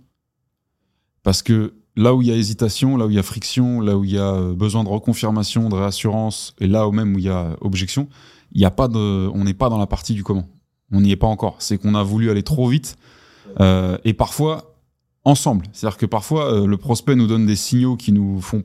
[1.24, 3.96] Parce que là où il y a hésitation, là où il y a friction, là
[3.98, 7.18] où il y a euh, besoin de reconfirmation, de réassurance, et là où même où
[7.18, 8.08] il y a objection,
[8.52, 10.48] il y a pas de, on n'est pas dans la partie du comment.
[10.92, 11.56] On n'y est pas encore.
[11.58, 12.96] C'est qu'on a voulu aller trop vite.
[13.60, 14.76] Euh, et parfois,
[15.24, 15.66] ensemble.
[15.72, 18.62] C'est-à-dire que parfois, euh, le prospect nous donne des signaux qui nous font,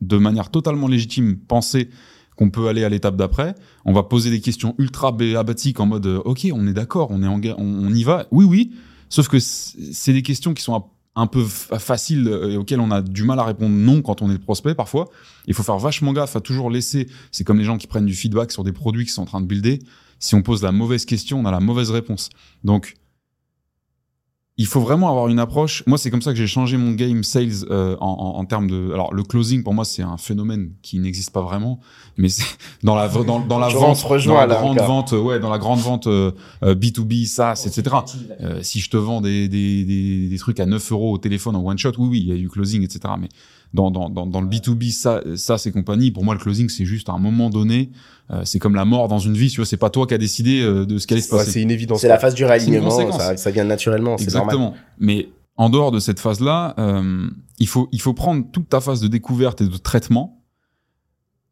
[0.00, 1.88] de manière totalement légitime, penser
[2.36, 3.54] qu'on peut aller à l'étape d'après.
[3.84, 7.22] On va poser des questions ultra béabatiques en mode euh, OK, on est d'accord, on
[7.22, 8.26] est en on, on y va.
[8.30, 8.72] Oui, oui.
[9.08, 10.84] Sauf que c'est des questions qui sont un,
[11.20, 14.22] un peu fa- faciles euh, et auxquelles on a du mal à répondre non quand
[14.22, 15.08] on est prospect parfois.
[15.46, 17.08] Il faut faire vachement gaffe à toujours laisser.
[17.30, 19.40] C'est comme les gens qui prennent du feedback sur des produits qui sont en train
[19.40, 19.78] de builder.
[20.18, 22.30] Si on pose la mauvaise question, on a la mauvaise réponse.
[22.64, 22.96] Donc,
[24.60, 25.82] il faut vraiment avoir une approche.
[25.86, 28.68] Moi, c'est comme ça que j'ai changé mon game sales euh, en, en, en termes
[28.68, 28.92] de.
[28.92, 31.80] Alors, le closing pour moi, c'est un phénomène qui n'existe pas vraiment,
[32.18, 32.44] mais c'est
[32.82, 35.56] dans la dans, dans la vente, dans la là, grande vente, euh, ouais, dans la
[35.56, 37.96] grande vente euh, euh, B2B, SaaS, etc.
[38.42, 41.56] Euh, si je te vends des, des, des, des trucs à 9 euros au téléphone
[41.56, 43.14] en one shot, oui, oui, il y a du closing, etc.
[43.18, 43.28] Mais
[43.72, 46.10] dans, dans, dans, dans le B2B, ça, ça c'est compagnie.
[46.10, 47.90] Pour moi, le closing, c'est juste à un moment donné,
[48.30, 49.48] euh, c'est comme la mort dans une vie.
[49.48, 51.38] Tu vois, c'est pas toi qui as décidé euh, de ce qui allait se Ouais,
[51.38, 51.52] passer.
[51.52, 52.00] C'est une évidence.
[52.00, 54.54] C'est la phase du réalignement, ça, ça vient naturellement, c'est normal.
[54.54, 54.74] Exactement.
[54.98, 57.28] Mais en dehors de cette phase-là, euh,
[57.58, 60.42] il, faut, il faut prendre toute ta phase de découverte et de traitement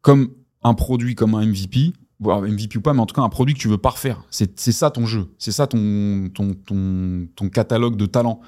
[0.01, 0.31] comme
[0.63, 1.93] un produit, comme un MVP.
[2.19, 4.25] Bon, MVP ou pas, mais en tout cas un produit que tu veux parfaire.
[4.29, 5.33] C'est c'est ça ton jeu.
[5.37, 8.41] C'est ça ton, ton, ton, ton catalogue de talents.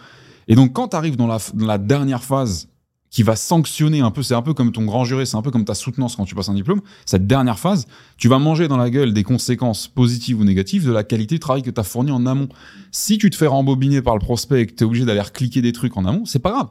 [0.50, 2.68] Et donc, quand tu arrives dans la, dans la dernière phase
[3.12, 5.52] qui va sanctionner un peu, c'est un peu comme ton grand juré, c'est un peu
[5.52, 7.86] comme ta soutenance quand tu passes un diplôme, cette dernière phase,
[8.18, 11.40] tu vas manger dans la gueule des conséquences positives ou négatives de la qualité du
[11.40, 12.48] travail que tu as fourni en amont.
[12.92, 15.62] Si tu te fais rembobiner par le prospect et que tu es obligé d'aller cliquer
[15.62, 16.70] des trucs en amont, c'est pas grave.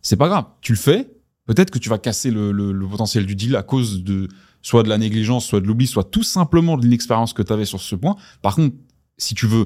[0.00, 0.44] C'est pas grave.
[0.60, 1.10] Tu le fais,
[1.46, 4.28] peut-être que tu vas casser le, le, le potentiel du deal à cause de
[4.62, 7.64] soit de la négligence, soit de l'oubli, soit tout simplement de l'inexpérience que tu avais
[7.64, 8.14] sur ce point.
[8.42, 8.76] Par contre,
[9.18, 9.64] si tu veux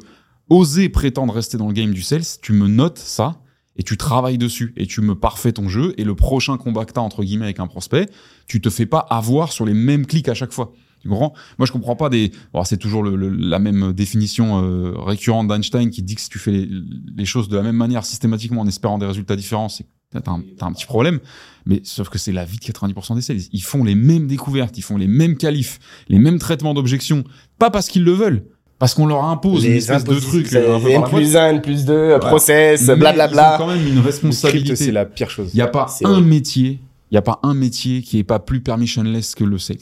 [0.48, 3.40] oser prétendre rester dans le game du sales, tu me notes ça
[3.76, 6.92] et tu travailles dessus et tu me parfais ton jeu et le prochain combat que
[6.92, 8.08] t'as entre guillemets avec un prospect,
[8.46, 10.72] tu te fais pas avoir sur les mêmes clics à chaque fois.
[11.00, 11.34] Tu comprends?
[11.58, 12.32] Moi, je comprends pas des.
[12.54, 16.30] Bon, c'est toujours le, le- la même définition euh, récurrente d'Einstein qui dit que si
[16.30, 16.68] tu fais les,
[17.16, 20.42] les choses de la même manière systématiquement en espérant des résultats différents, c'est t'as un,
[20.60, 21.18] un petit problème.
[21.66, 23.40] Mais sauf que c'est la vie de 90% des sales.
[23.52, 27.22] Ils font les mêmes découvertes, ils font les mêmes qualifs, les mêmes traitements d'objections,
[27.58, 28.46] pas parce qu'ils le veulent,
[28.84, 30.52] parce qu'on leur impose une espèce de truc.
[30.52, 33.54] euh, N plus 1, N plus 2, process, Mais Ils ont blablabla.
[33.56, 34.76] quand même une responsabilité.
[34.76, 35.48] c'est la pire chose.
[35.54, 36.20] Il n'y a pas un vrai.
[36.20, 39.78] métier, il y a pas un métier qui est pas plus permissionless que le sales.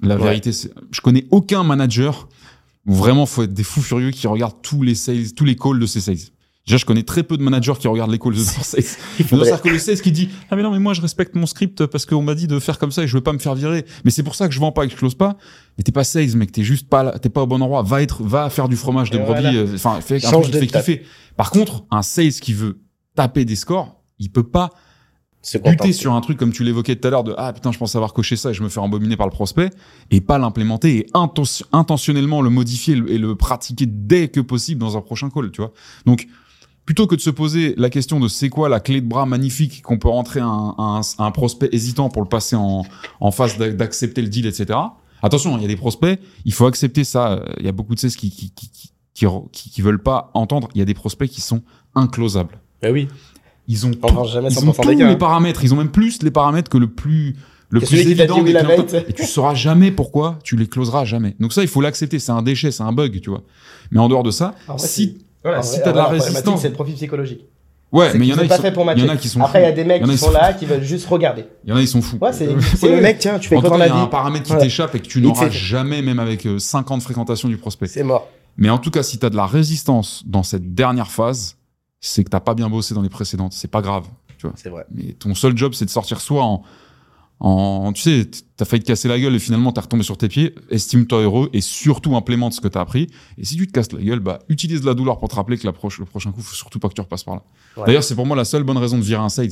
[0.00, 0.22] La Ouais.
[0.22, 2.28] vérité, c'est, je connais aucun manager
[2.86, 5.80] où vraiment faut être des fous furieux qui regardent tous les sales, tous les calls
[5.80, 6.18] de ses sales.
[6.66, 8.38] Déjà, je connais très peu de managers qui regardent les calls de
[9.70, 12.22] le sales qui dit ah mais non mais moi je respecte mon script parce qu'on
[12.22, 13.84] m'a dit de faire comme ça et je veux pas me faire virer.
[14.04, 15.36] Mais c'est pour ça que je vends pas et que je close pas.
[15.76, 17.82] Mais t'es pas sales mec, t'es juste pas t'es pas au bon endroit.
[17.82, 19.56] Va être, va faire du fromage de brebis.
[19.58, 21.02] euh, Enfin, fais un Change truc qui fait kiffer.
[21.36, 22.80] Par contre, un sales qui veut
[23.14, 24.70] taper des scores, il peut pas
[25.58, 27.94] buter sur un truc comme tu l'évoquais tout à l'heure de ah putain je pense
[27.94, 29.68] avoir coché ça et je me fais embominer par le prospect
[30.10, 34.96] et pas l'implémenter et inten- intentionnellement le modifier et le pratiquer dès que possible dans
[34.96, 35.74] un prochain call tu vois
[36.06, 36.26] donc
[36.86, 39.82] plutôt que de se poser la question de c'est quoi la clé de bras magnifique
[39.82, 42.84] qu'on peut rentrer à un, à un, à un prospect hésitant pour le passer en,
[43.20, 44.78] en phase d'a- d'accepter le deal etc
[45.22, 48.00] attention il y a des prospects il faut accepter ça il y a beaucoup de
[48.00, 48.70] ces qui qui, qui,
[49.14, 51.62] qui, qui, veulent pas entendre il y a des prospects qui sont
[51.94, 53.08] inclosables Bah oui.
[53.68, 55.14] ils ont On vend jamais ils ont 100% tous les hein.
[55.14, 55.64] paramètres.
[55.64, 57.36] Ils ont même plus les paramètres que le plus
[57.70, 58.86] le plus évident des la clients.
[59.08, 61.34] Et tu sauras jamais pourquoi tu les closeras jamais.
[61.40, 62.18] Donc ça, il faut l'accepter.
[62.20, 63.42] C'est un déchet, c'est un bug, tu vois.
[63.90, 66.68] Mais en dehors de ça, En vrai, si Voilà, si t'as de la résistance, C'est
[66.68, 67.42] le profil psychologique.
[67.92, 69.04] ouais, mais il y en a sont qui pas sont, faits pour il y matcher.
[69.04, 69.40] en a qui sont.
[69.42, 71.44] Après, il y a des mecs qui sont là, qui veulent juste regarder.
[71.64, 72.18] Il y en a, ils sont fous.
[72.20, 72.56] Ouais, c'est Euh,
[72.96, 74.06] le mec, tiens, tu fais En tout comme on cas, a il y a un
[74.06, 77.02] paramètre qui t'échappe et que tu n'auras fait- jamais, même avec euh, 5 ans de
[77.02, 77.86] fréquentation du prospect.
[77.86, 78.28] C'est mort.
[78.56, 81.56] Mais en tout cas, si tu as de la résistance dans cette dernière phase,
[82.00, 83.52] c'est que t'as pas bien bossé dans les précédentes.
[83.52, 84.04] C'est pas grave.
[84.56, 84.84] C'est vrai.
[84.94, 86.62] Mais ton seul job, c'est de sortir soit en,
[87.40, 90.28] en tu sais, t'as failli te casser la gueule et finalement t'es retombé sur tes
[90.28, 90.54] pieds.
[90.70, 93.08] Estime-toi heureux et surtout implémente ce que t'as appris.
[93.38, 95.66] Et si tu te casses la gueule, bah, utilise la douleur pour te rappeler que
[95.66, 97.42] la proche, le prochain coup, faut surtout pas que tu repasses par là.
[97.76, 97.86] Ouais.
[97.86, 99.50] D'ailleurs, c'est pour moi la seule bonne raison de virer un sales.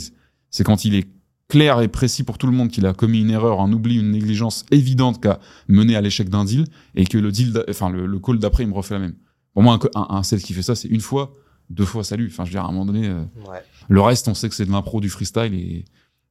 [0.51, 1.07] C'est quand il est
[1.49, 4.13] clair et précis pour tout le monde qu'il a commis une erreur, un oubli, une
[4.13, 6.65] négligence évidente qui a mené à l'échec d'un deal
[6.95, 9.15] et que le deal, enfin, le, le call d'après, il me refait la même.
[9.53, 11.35] Pour moi, un, co- un, un sales qui fait ça, c'est une fois,
[11.69, 12.29] deux fois, salut.
[12.33, 13.59] Enfin, je veux dire, à un moment donné, euh, Ouais.
[13.89, 15.85] le reste, on sait que c'est de l'impro, du freestyle et,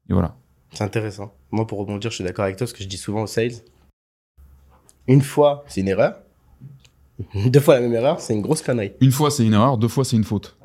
[0.09, 0.37] et voilà.
[0.73, 1.33] C'est intéressant.
[1.51, 3.51] Moi, pour rebondir, je suis d'accord avec toi, ce que je dis souvent aux sales.
[5.07, 6.15] Une fois, c'est une erreur.
[7.45, 8.93] Deux fois la même erreur, c'est une grosse connerie.
[9.01, 10.57] Une fois, c'est une erreur, deux fois, c'est une faute.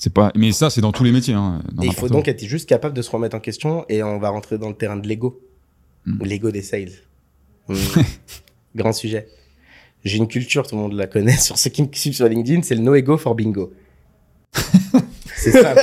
[0.00, 1.34] C'est pas, mais ça, c'est dans tous les métiers.
[1.34, 4.04] Hein, dans Et il faut donc être juste capable de se remettre en question et
[4.04, 5.42] on va rentrer dans le terrain de l'ego.
[6.06, 6.24] Mm.
[6.24, 6.92] L'ego des sales.
[7.68, 8.00] Mm.
[8.76, 9.28] Grand sujet.
[10.02, 12.62] J'ai une culture, tout le monde la connaît, sur ceux qui me suivent sur LinkedIn,
[12.62, 13.74] c'est le no ego for bingo.
[15.36, 15.80] c'est simple.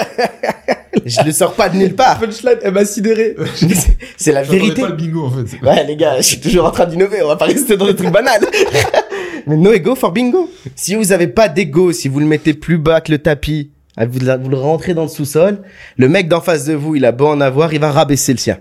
[1.06, 2.20] Je le sors pas de nulle part.
[2.20, 3.36] Punchline, elle m'a sidéré.
[4.18, 4.82] c'est la vérité.
[4.82, 5.62] pas le bingo, en fait.
[5.66, 7.22] Ouais, les gars, je suis toujours en train d'innover.
[7.24, 8.46] On va pas rester dans des trucs banals.
[9.48, 10.50] Mais no ego for bingo.
[10.76, 14.20] Si vous avez pas d'ego, si vous le mettez plus bas que le tapis, vous,
[14.20, 15.62] vous le rentrez dans le sous-sol,
[15.98, 18.40] le mec d'en face de vous, il a beau en avoir, il va rabaisser le
[18.40, 18.60] sien.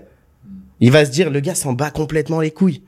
[0.79, 2.83] Il va se dire, le gars s'en bat complètement les couilles.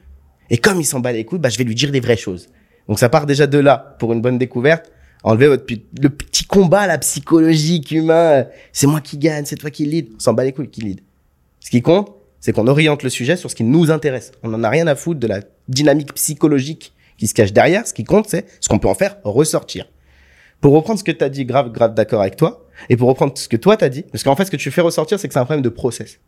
[0.50, 2.48] Et comme il s'en bat les couilles, bah, je vais lui dire des vraies choses.
[2.88, 4.92] Donc ça part déjà de là, pour une bonne découverte.
[5.24, 5.66] Enlevez votre,
[6.02, 8.46] le petit combat, la psychologique, humain.
[8.72, 10.10] C'est moi qui gagne, c'est toi qui lead.
[10.16, 11.02] On s'en bat les couilles qui lead.
[11.60, 14.32] Ce qui compte, c'est qu'on oriente le sujet sur ce qui nous intéresse.
[14.44, 17.86] On n'en a rien à foutre de la dynamique psychologique qui se cache derrière.
[17.86, 19.90] Ce qui compte, c'est ce qu'on peut en faire ressortir.
[20.62, 23.38] Pour reprendre ce que tu as dit, grave, grave d'accord avec toi, et pour reprendre
[23.38, 25.34] ce que toi t'as dit, parce qu'en fait, ce que tu fais ressortir, c'est que
[25.34, 26.20] c'est un problème de process.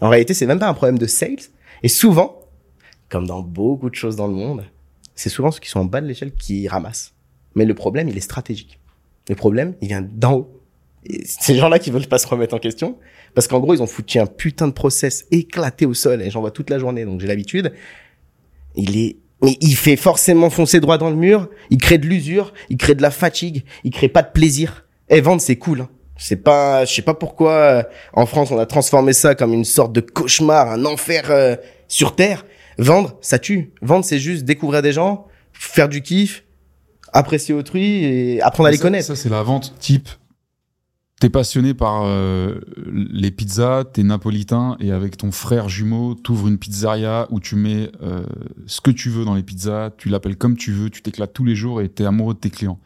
[0.00, 1.36] En réalité, c'est même pas un problème de sales.
[1.82, 2.40] Et souvent,
[3.08, 4.64] comme dans beaucoup de choses dans le monde,
[5.14, 7.12] c'est souvent ceux qui sont en bas de l'échelle qui ramassent.
[7.54, 8.78] Mais le problème, il est stratégique.
[9.28, 10.60] Le problème, il vient d'en haut.
[11.24, 12.98] Ces gens-là qui veulent pas se remettre en question,
[13.34, 16.40] parce qu'en gros, ils ont foutu un putain de process éclaté au sol, et j'en
[16.40, 17.72] vois toute la journée, donc j'ai l'habitude.
[18.74, 22.52] Il est, mais il fait forcément foncer droit dans le mur, il crée de l'usure,
[22.68, 24.84] il crée de la fatigue, il crée pas de plaisir.
[25.08, 25.88] Et vendre, c'est cool, hein.
[26.22, 27.82] C'est pas, je sais pas pourquoi, euh,
[28.12, 31.56] en France, on a transformé ça comme une sorte de cauchemar, un enfer euh,
[31.88, 32.44] sur Terre.
[32.76, 33.72] Vendre, ça tue.
[33.80, 36.44] Vendre, c'est juste découvrir des gens, faire du kiff,
[37.12, 39.06] apprécier autrui et apprendre à les Ça- connaître.
[39.06, 40.08] Ça, c'est la vente type.
[41.20, 46.56] T'es passionné par euh, les pizzas, t'es napolitain et avec ton frère jumeau, t'ouvres une
[46.56, 48.22] pizzeria où tu mets euh,
[48.66, 51.44] ce que tu veux dans les pizzas, tu l'appelles comme tu veux, tu t'éclates tous
[51.44, 52.78] les jours et t'es amoureux de tes clients.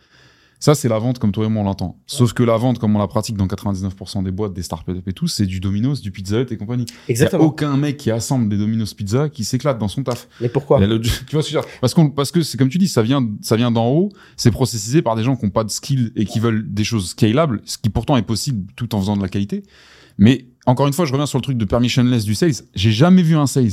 [0.64, 2.00] Ça, c'est la vente comme toi et moi on l'entend.
[2.06, 5.12] Sauf que la vente, comme on la pratique dans 99% des boîtes, des startups et
[5.12, 6.86] tout, c'est du Domino's, du Pizza Hut et compagnie.
[6.88, 7.44] Il y a Exactement.
[7.44, 10.26] aucun mec qui assemble des Domino's Pizza qui s'éclate dans son taf.
[10.40, 11.70] Mais pourquoi le- tu vois ce que je veux dire?
[11.82, 14.50] Parce, qu'on, parce que c'est comme tu dis, ça vient, ça vient d'en haut, c'est
[14.52, 17.60] processisé par des gens qui n'ont pas de skill et qui veulent des choses scalables,
[17.66, 19.64] ce qui pourtant est possible tout en faisant de la qualité.
[20.16, 22.54] Mais encore une fois, je reviens sur le truc de permissionless du sales.
[22.74, 23.68] J'ai jamais vu un sales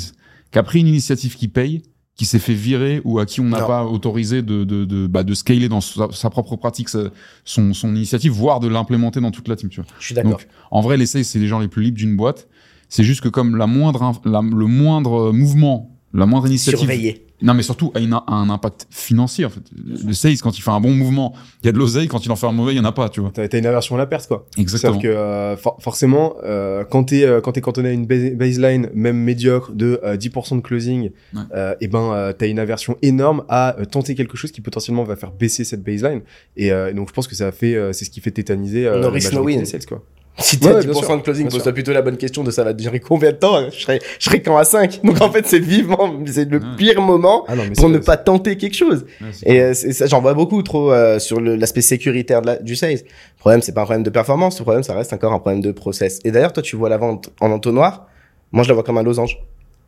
[0.52, 1.84] qui a pris une initiative qui paye,
[2.16, 5.24] qui s'est fait virer ou à qui on n'a pas autorisé de, de, de, bah,
[5.24, 7.10] de scaler dans sa, sa propre pratique sa-
[7.46, 9.70] son, son initiative, voire de l'implémenter dans toute la team.
[9.70, 9.90] Tu vois.
[10.00, 10.40] Je suis d'accord.
[10.72, 12.48] En vrai, les sales, c'est les gens les plus libres d'une boîte.
[12.90, 17.28] C'est juste que comme la moindre, la- le moindre mouvement, la moindre initiative Surveiller.
[17.42, 19.62] Non, mais surtout, a, une- a un impact financier, en fait.
[20.06, 22.08] Le sales, quand il fait un bon mouvement, il y a de l'oseille.
[22.08, 23.32] Quand il en fait un mauvais, il y en a pas, tu vois.
[23.34, 24.46] T'as t'as une aversion à la perte, quoi.
[24.58, 24.94] Exactement.
[24.94, 28.34] C'est-à-dire que euh, for- forcément, euh, quand t'es euh, quand t'es cantonné à une base-
[28.36, 31.42] baseline même médiocre de euh, 10% de closing, Ouais.
[31.56, 35.04] euh, et ben euh, t'as une aversion énorme à euh, tenter quelque chose qui potentiellement
[35.04, 36.22] va faire baisser cette baseline.
[36.58, 38.88] Et euh, donc je pense que ça a fait, euh, c'est ce qui fait tétaniser
[38.88, 39.66] euh, No risk, no win.
[39.66, 40.04] sales, quoi.
[40.42, 41.18] Si t'es Ouais, à bien 10% sûr.
[41.18, 43.80] de closing, pose-toi plutôt la bonne question de ça va durer combien de temps Je
[43.80, 45.02] serai, je serai quand à 5.
[45.04, 46.66] Donc en fait, c'est vivement, c'est le Ouais.
[46.78, 49.06] pire moment Ah non, pour ne pas tenter quelque chose.
[49.22, 52.56] Ouais, c'est Et euh, ça, j'en vois beaucoup trop euh, sur l'aspect sécuritaire de la-
[52.58, 52.94] du sales.
[52.96, 54.58] Le problème, c'est pas un problème de performance.
[54.60, 56.20] Le problème, ça reste encore un problème de process.
[56.26, 58.08] Et d'ailleurs, toi, tu vois la vente en entonnoir.
[58.52, 59.40] Moi, je la vois comme un losange.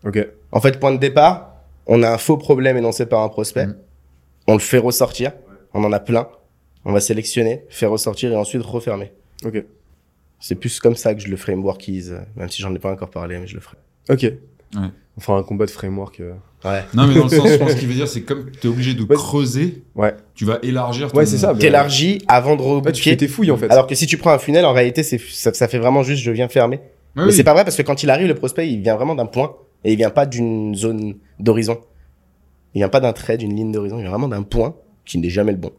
[0.05, 0.25] Ok.
[0.51, 1.55] En fait, point de départ,
[1.87, 3.67] on a un faux problème énoncé par un prospect.
[3.67, 3.75] Mhm.
[4.47, 5.31] On le fait ressortir.
[5.73, 6.27] On en a plein.
[6.85, 9.11] On va sélectionner, faire ressortir et ensuite refermer.
[9.45, 9.63] Ok.
[10.45, 13.39] C'est plus comme ça que je le frameworkise, même si j'en ai pas encore parlé,
[13.39, 13.77] mais je le ferai.
[14.09, 14.23] Ok.
[14.23, 14.87] Ouais.
[15.15, 16.19] On fera un combat de framework.
[16.19, 16.33] euh.
[16.65, 16.81] Ouais.
[16.93, 18.69] Non, mais dans le sens, je pense ce qu'il veut dire, c'est comme tu es
[18.69, 19.15] obligé de Ouais.
[19.15, 20.13] creuser, Ouais.
[20.35, 21.53] tu vas élargir ton- Ouais, c'est ça.
[21.55, 23.71] T'élargis avant de ouais, tu fais tes fouilles en fait.
[23.71, 26.21] Alors que si tu prends un funnel, en réalité, c'est, ça, ça fait vraiment juste
[26.21, 26.77] je viens fermer.
[26.77, 26.83] Ouais,
[27.15, 27.31] Mais oui.
[27.33, 29.55] c'est pas vrai parce que quand il arrive, le prospect, il vient vraiment d'un point
[29.85, 31.79] et il vient pas d'une zone d'horizon.
[32.73, 33.97] Il vient pas d'un trait, d'une ligne d'horizon.
[33.97, 34.75] Il vient vraiment d'un point
[35.05, 35.71] qui n'est jamais le bon.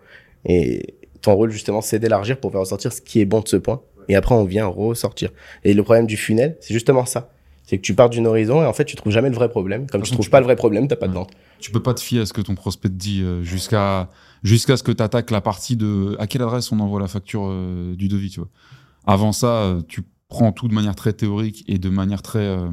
[0.46, 3.56] Et ton rôle, justement, c'est d'élargir pour faire ressortir ce qui est bon de ce
[3.56, 3.82] point.
[4.08, 5.30] Et après, on vient ressortir.
[5.64, 7.30] Et le problème du funnel, c'est justement ça.
[7.66, 9.86] C'est que tu pars d'une horizon et en fait, tu trouves jamais le vrai problème.
[9.86, 11.30] Comme tu façon, trouves tu pas peux- le vrai problème, t'as pas de vente.
[11.60, 14.10] Tu peux pas te fier à ce que ton prospect te dit euh, jusqu'à
[14.42, 17.46] jusqu'à ce que tu attaques la partie de à quelle adresse on envoie la facture
[17.46, 18.50] euh, du devis, tu vois.
[19.06, 22.68] Avant ça, euh, tu prends tout de manière très théorique et de manière très euh,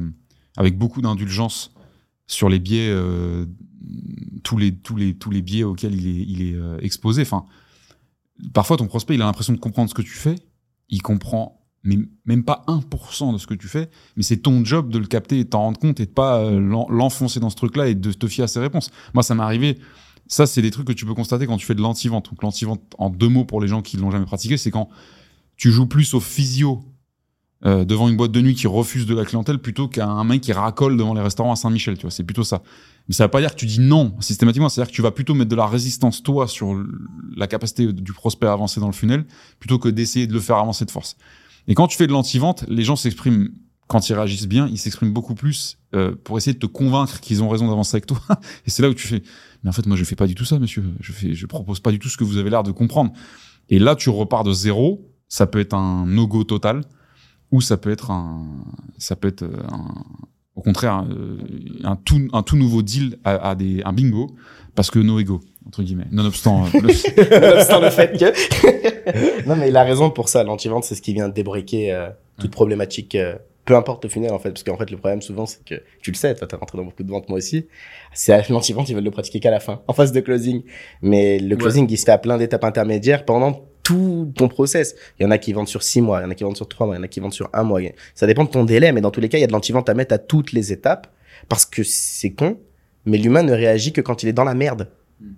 [0.58, 1.72] avec beaucoup d'indulgence
[2.26, 3.46] sur les biais euh,
[4.42, 7.22] tous les tous les tous les biais auxquels il est il est exposé.
[7.22, 7.44] Enfin,
[8.52, 10.34] parfois ton prospect, il a l'impression de comprendre ce que tu fais,
[10.92, 14.88] il comprend mais même pas 1% de ce que tu fais, mais c'est ton job
[14.88, 17.50] de le capter et de t'en rendre compte et de pas euh, l'en- l'enfoncer dans
[17.50, 18.90] ce truc-là et de te fier à ses réponses.
[19.14, 19.78] Moi, ça m'est arrivé.
[20.28, 22.30] Ça, c'est des trucs que tu peux constater quand tu fais de l'anti-vente.
[22.30, 24.90] Donc, l'anti-vente, en deux mots pour les gens qui l'ont jamais pratiqué, c'est quand
[25.56, 26.84] tu joues plus au physio
[27.64, 30.40] euh, devant une boîte de nuit qui refuse de la clientèle plutôt qu'à un mec
[30.40, 31.96] qui racole devant les restaurants à Saint-Michel.
[31.96, 32.62] Tu vois, c'est plutôt ça.
[33.08, 34.68] Mais ça veut pas dire que tu dis non systématiquement.
[34.68, 36.76] C'est-à-dire que tu vas plutôt mettre de la résistance toi sur
[37.36, 39.24] la capacité du prospect à avancer dans le funnel
[39.60, 41.16] plutôt que d'essayer de le faire avancer de force.
[41.68, 43.48] Et quand tu fais de l'anti-vente, les gens s'expriment
[43.92, 47.42] quand ils réagissent bien, ils s'expriment beaucoup plus euh, pour essayer de te convaincre qu'ils
[47.42, 48.18] ont raison d'avancer avec toi.
[48.66, 49.22] Et c'est là où tu fais,
[49.62, 50.82] mais en fait, moi, je fais pas du tout ça, monsieur.
[51.00, 53.12] Je fais, je propose pas du tout ce que vous avez l'air de comprendre.
[53.68, 55.08] Et là, tu repars de zéro.
[55.28, 56.82] Ça peut être un no-go total,
[57.52, 58.44] ou ça peut être un,
[58.98, 60.04] ça peut être euh, un,
[60.56, 61.38] au contraire, euh,
[61.84, 64.34] un tout, un tout nouveau deal à, à des, un bingo,
[64.74, 66.06] parce que no ego, entre guillemets.
[66.10, 69.46] Nonobstant, euh, le- Nonobstant le fait que.
[69.48, 70.42] non, mais il a raison pour ça.
[70.44, 73.14] L'anti-vente, c'est ce qui vient débriquer euh, toute problématique.
[73.14, 74.50] euh, peu importe le funnel, en fait.
[74.50, 76.84] Parce qu'en fait, le problème, souvent, c'est que tu le sais, toi, t'es rentré dans
[76.84, 77.66] beaucoup de ventes, moi aussi.
[78.12, 80.62] C'est à l'anti-vente, ils veulent le pratiquer qu'à la fin, en phase de closing.
[81.00, 84.94] Mais le closing, il se fait à plein d'étapes intermédiaires pendant tout ton process.
[85.18, 86.56] Il y en a qui vendent sur six mois, il y en a qui vendent
[86.56, 87.80] sur trois mois, il y en a qui vendent sur un mois.
[88.14, 89.88] Ça dépend de ton délai, mais dans tous les cas, il y a de l'anti-vente
[89.88, 91.08] à mettre à toutes les étapes.
[91.48, 92.58] Parce que c'est con,
[93.04, 94.88] mais l'humain ne réagit que quand il est dans la merde.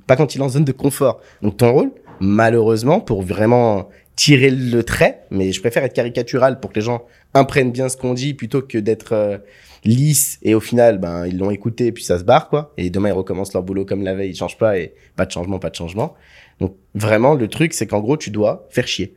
[0.06, 1.20] Pas quand il est en zone de confort.
[1.42, 6.70] Donc ton rôle, malheureusement, pour vraiment tirer le trait, mais je préfère être caricatural pour
[6.70, 9.38] que les gens imprennent bien ce qu'on dit plutôt que d'être euh,
[9.84, 12.72] lisse et au final, ben, ils l'ont écouté et puis ça se barre, quoi.
[12.76, 15.32] Et demain, ils recommencent leur boulot comme la veille, ils changent pas et pas de
[15.32, 16.14] changement, pas de changement.
[16.60, 19.16] Donc vraiment, le truc, c'est qu'en gros, tu dois faire chier.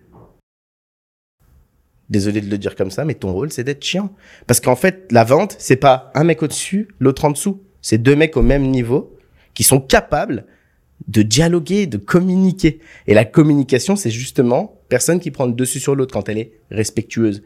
[2.10, 4.14] Désolé de le dire comme ça, mais ton rôle, c'est d'être chiant.
[4.48, 7.62] Parce qu'en fait, la vente, c'est pas un mec au-dessus, l'autre en dessous.
[7.82, 9.18] C'est deux mecs au même niveau
[9.54, 10.46] qui sont capables
[11.08, 12.80] de dialoguer, de communiquer.
[13.08, 16.54] Et la communication, c'est justement personne qui prend le dessus sur l'autre quand elle est
[16.72, 17.44] respectueuse.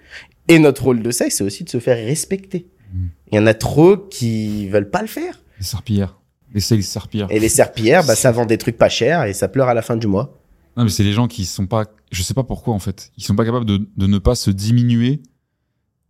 [0.48, 2.68] Et notre rôle de ça, c'est aussi de se faire respecter.
[2.94, 3.06] Mm.
[3.32, 5.42] Il y en a trop qui veulent pas le faire.
[5.60, 6.21] les serpillères.
[6.54, 7.28] Les serpillères.
[7.30, 9.82] Et les serpillères, bah, ça vend des trucs pas chers et ça pleure à la
[9.82, 10.38] fin du mois.
[10.78, 13.24] Non, mais c'est les gens qui sont pas, je sais pas pourquoi en fait, ils
[13.24, 15.22] sont pas capables de, de ne pas se diminuer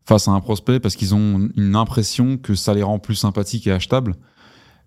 [0.05, 3.67] face à un prospect parce qu'ils ont une impression que ça les rend plus sympathiques
[3.67, 4.15] et achetables.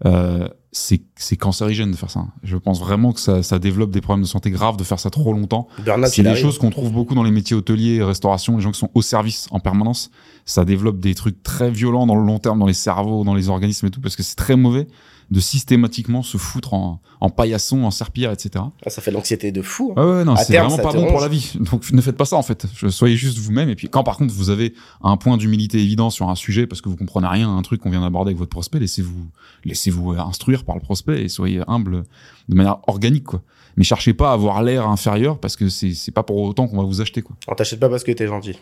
[0.04, 2.26] Euh, c'est c'est cancérigène de faire ça.
[2.42, 5.08] Je pense vraiment que ça, ça développe des problèmes de santé graves de faire ça
[5.08, 5.68] trop longtemps.
[6.08, 8.90] C'est des choses qu'on trouve beaucoup dans les métiers hôteliers, restauration, les gens qui sont
[8.94, 10.10] au service en permanence.
[10.44, 13.48] Ça développe des trucs très violents dans le long terme, dans les cerveaux, dans les
[13.48, 14.88] organismes et tout, parce que c'est très mauvais
[15.30, 18.62] de systématiquement se foutre en, en paillasson, en serpillère, etc.
[18.84, 19.94] Ah, ça fait l'anxiété de fou.
[19.96, 20.04] hein.
[20.04, 21.52] Ouais, ouais, non, c'est vraiment pas bon pour la vie.
[21.60, 22.66] Donc ne faites pas ça en fait.
[22.90, 23.70] Soyez juste vous-même.
[23.70, 26.82] Et puis quand par contre vous avez un point d'humilité évident sur un sujet parce
[26.82, 29.24] que vous comprenez rien à un truc qu'on vient d'aborder avec votre prospect, laissez-vous
[29.64, 30.18] laissez-vous euh,
[30.64, 32.03] par le prospect et soyez humble
[32.48, 33.42] de manière organique quoi.
[33.77, 36.79] Mais cherchez pas à avoir l'air inférieur parce que c'est c'est pas pour autant qu'on
[36.79, 37.37] va vous acheter quoi.
[37.48, 38.59] On t'achète pas parce que t'es gentil.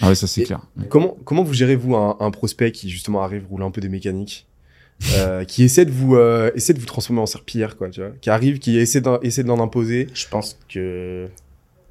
[0.00, 0.60] Ah ouais, ça c'est clair.
[0.88, 3.88] Comment, comment vous gérez, vous, un, un prospect qui, justement, arrive, roule un peu des
[3.88, 4.48] mécaniques,
[5.16, 8.10] euh, qui essaie de vous, euh, essaie de vous transformer en serpillière, quoi, tu vois,
[8.20, 10.08] qui arrive, qui essaie d'en, essaie d'en imposer?
[10.12, 11.28] Je pense que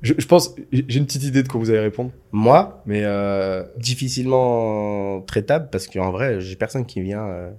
[0.01, 3.63] Je, je pense, j'ai une petite idée de quoi vous allez répondre, moi, mais euh,
[3.77, 7.23] difficilement traitable parce qu'en vrai, j'ai personne qui vient.
[7.25, 7.51] euh.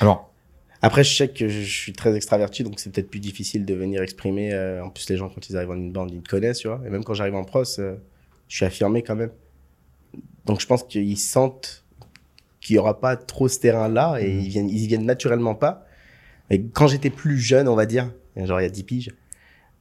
[0.00, 0.30] Alors
[0.82, 4.02] Après, je sais que je suis très extraverti, donc c'est peut-être plus difficile de venir
[4.02, 4.52] exprimer.
[4.52, 6.68] euh, En plus, les gens, quand ils arrivent en une bande, ils me connaissent, tu
[6.68, 6.80] vois.
[6.86, 7.96] Et même quand j'arrive en pros, euh,
[8.48, 9.30] je suis affirmé quand même.
[10.44, 11.84] Donc, je pense qu'ils sentent
[12.60, 14.40] qu'il y aura pas trop ce terrain-là et Mhm.
[14.40, 15.86] ils viennent, ils y viennent naturellement pas.
[16.50, 19.10] Et quand j'étais plus jeune, on va dire, genre il y a 10 piges,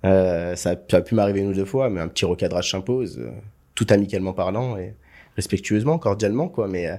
[0.05, 2.71] euh, ça, a, ça a pu m'arriver une ou deux fois, mais un petit recadrage
[2.71, 3.31] s'impose, euh,
[3.75, 4.95] tout amicalement parlant et
[5.35, 6.67] respectueusement, cordialement, quoi.
[6.67, 6.95] Mais euh,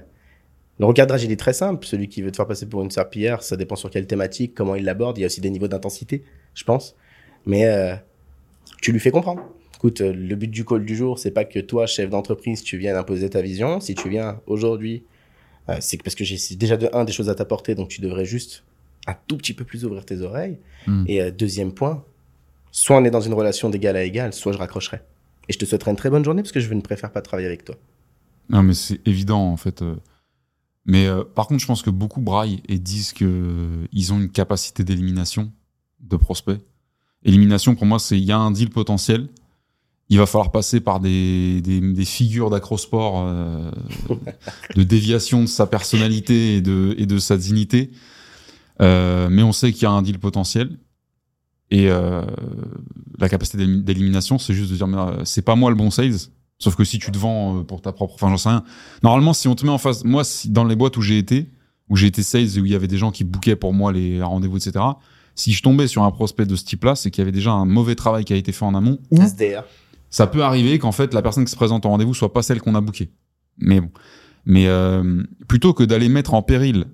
[0.79, 1.85] le recadrage, il est très simple.
[1.85, 4.75] Celui qui veut te faire passer pour une serpillière, ça dépend sur quelle thématique, comment
[4.75, 5.17] il l'aborde.
[5.17, 6.95] Il y a aussi des niveaux d'intensité, je pense.
[7.45, 7.95] Mais euh,
[8.81, 9.41] tu lui fais comprendre.
[9.75, 12.77] Écoute, euh, le but du call du jour, c'est pas que toi, chef d'entreprise, tu
[12.77, 13.79] viennes imposer ta vision.
[13.79, 15.03] Si tu viens aujourd'hui,
[15.69, 18.01] euh, c'est que parce que j'ai déjà de un des choses à t'apporter, donc tu
[18.01, 18.63] devrais juste
[19.05, 20.57] un tout petit peu plus ouvrir tes oreilles.
[20.87, 21.03] Hmm.
[21.07, 22.03] Et euh, deuxième point,
[22.71, 25.01] soit on est dans une relation d'égal à égal, soit je raccrocherai.
[25.47, 27.47] Et je te souhaiterais une très bonne journée parce que je ne préfère pas travailler
[27.47, 27.75] avec toi.
[28.49, 29.83] Non, mais c'est évident en fait.
[30.87, 34.19] Mais euh, par contre, je pense que beaucoup braillent et disent que euh, ils ont
[34.19, 35.51] une capacité d'élimination
[35.99, 36.59] de prospects.
[37.23, 39.27] Élimination, pour moi, c'est il y a un deal potentiel.
[40.09, 43.69] Il va falloir passer par des, des, des figures d'acrosport, euh,
[44.75, 47.91] de déviation de sa personnalité et de, et de sa dignité.
[48.81, 50.77] Euh, mais on sait qu'il y a un deal potentiel.
[51.69, 52.21] Et euh,
[53.19, 56.15] la capacité d'élim- d'élimination, c'est juste de dire, euh, c'est pas moi le bon sales.
[56.59, 58.63] Sauf que si tu te vends euh, pour ta propre, enfin j'en sais rien.
[59.03, 61.51] Normalement, si on te met en face, moi, si, dans les boîtes où j'ai été,
[61.89, 63.91] où j'ai été sales et où il y avait des gens qui bookaient pour moi
[63.91, 64.83] les rendez-vous, etc.
[65.35, 67.65] Si je tombais sur un prospect de ce type-là, c'est qu'il y avait déjà un
[67.65, 68.97] mauvais travail qui a été fait en amont.
[69.11, 69.63] Ou SDR.
[70.09, 72.59] ça peut arriver qu'en fait la personne qui se présente au rendez-vous soit pas celle
[72.59, 73.11] qu'on a bookée.
[73.59, 73.91] Mais bon,
[74.45, 76.85] mais euh, plutôt que d'aller mettre en péril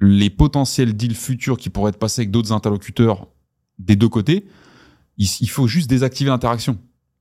[0.00, 3.26] les potentiels deals futurs qui pourraient être passés avec d'autres interlocuteurs
[3.78, 4.46] des deux côtés,
[5.18, 6.78] il, il faut juste désactiver l'interaction.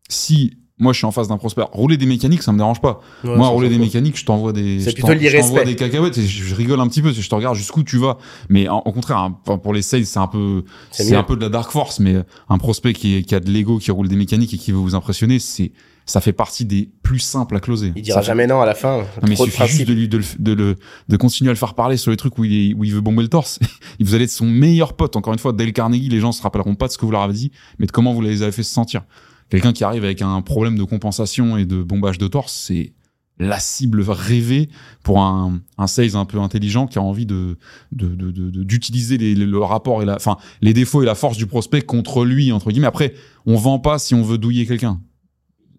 [0.07, 3.01] Si moi je suis en face d'un prospect, rouler des mécaniques ça me dérange pas.
[3.23, 6.79] Ouais, Moi, rouler des mécaniques, je t'envoie des, je t'envoie des cacahuètes et je, rigole
[6.79, 8.17] un petit peu, je te regarde jusqu'où tu vas.
[8.49, 11.41] Mais en- au contraire, hein, pour les sales, c'est un peu, C'est un peu de
[11.41, 12.15] la dark force, mais
[12.49, 14.77] un prospect qui, est- qui a de l'ego, qui roule des mécaniques et qui veut
[14.77, 15.71] vous impressionner, c'est,
[16.05, 17.91] ça fait partie des plus simples à closer.
[17.95, 18.97] Il dira Ça- jamais non à la fin.
[18.99, 20.75] Non, mais il suffit juste de lui, de, le- de, le-
[21.07, 23.01] de continuer à le faire parler sur les trucs où il, est, où il veut
[23.01, 23.59] bomber le torse.
[23.99, 25.15] Vous allez être son meilleur pote.
[25.15, 27.21] Encore une fois, Dale Carnegie, les gens se rappelleront pas de ce que vous leur
[27.21, 29.03] avez dit, mais de comment vous les avez fait se sentir.
[29.49, 32.93] Quelqu'un qui arrive avec un problème de compensation et de bombage de torse, c'est
[33.41, 34.69] la cible rêvée
[35.01, 37.57] pour un, un sales un peu intelligent qui a envie de
[37.91, 42.25] d'utiliser les- le rapport et la, enfin les défauts et la force du prospect contre
[42.25, 42.87] lui entre guillemets.
[42.87, 43.13] Après,
[43.45, 44.99] on vend pas si on veut douiller quelqu'un.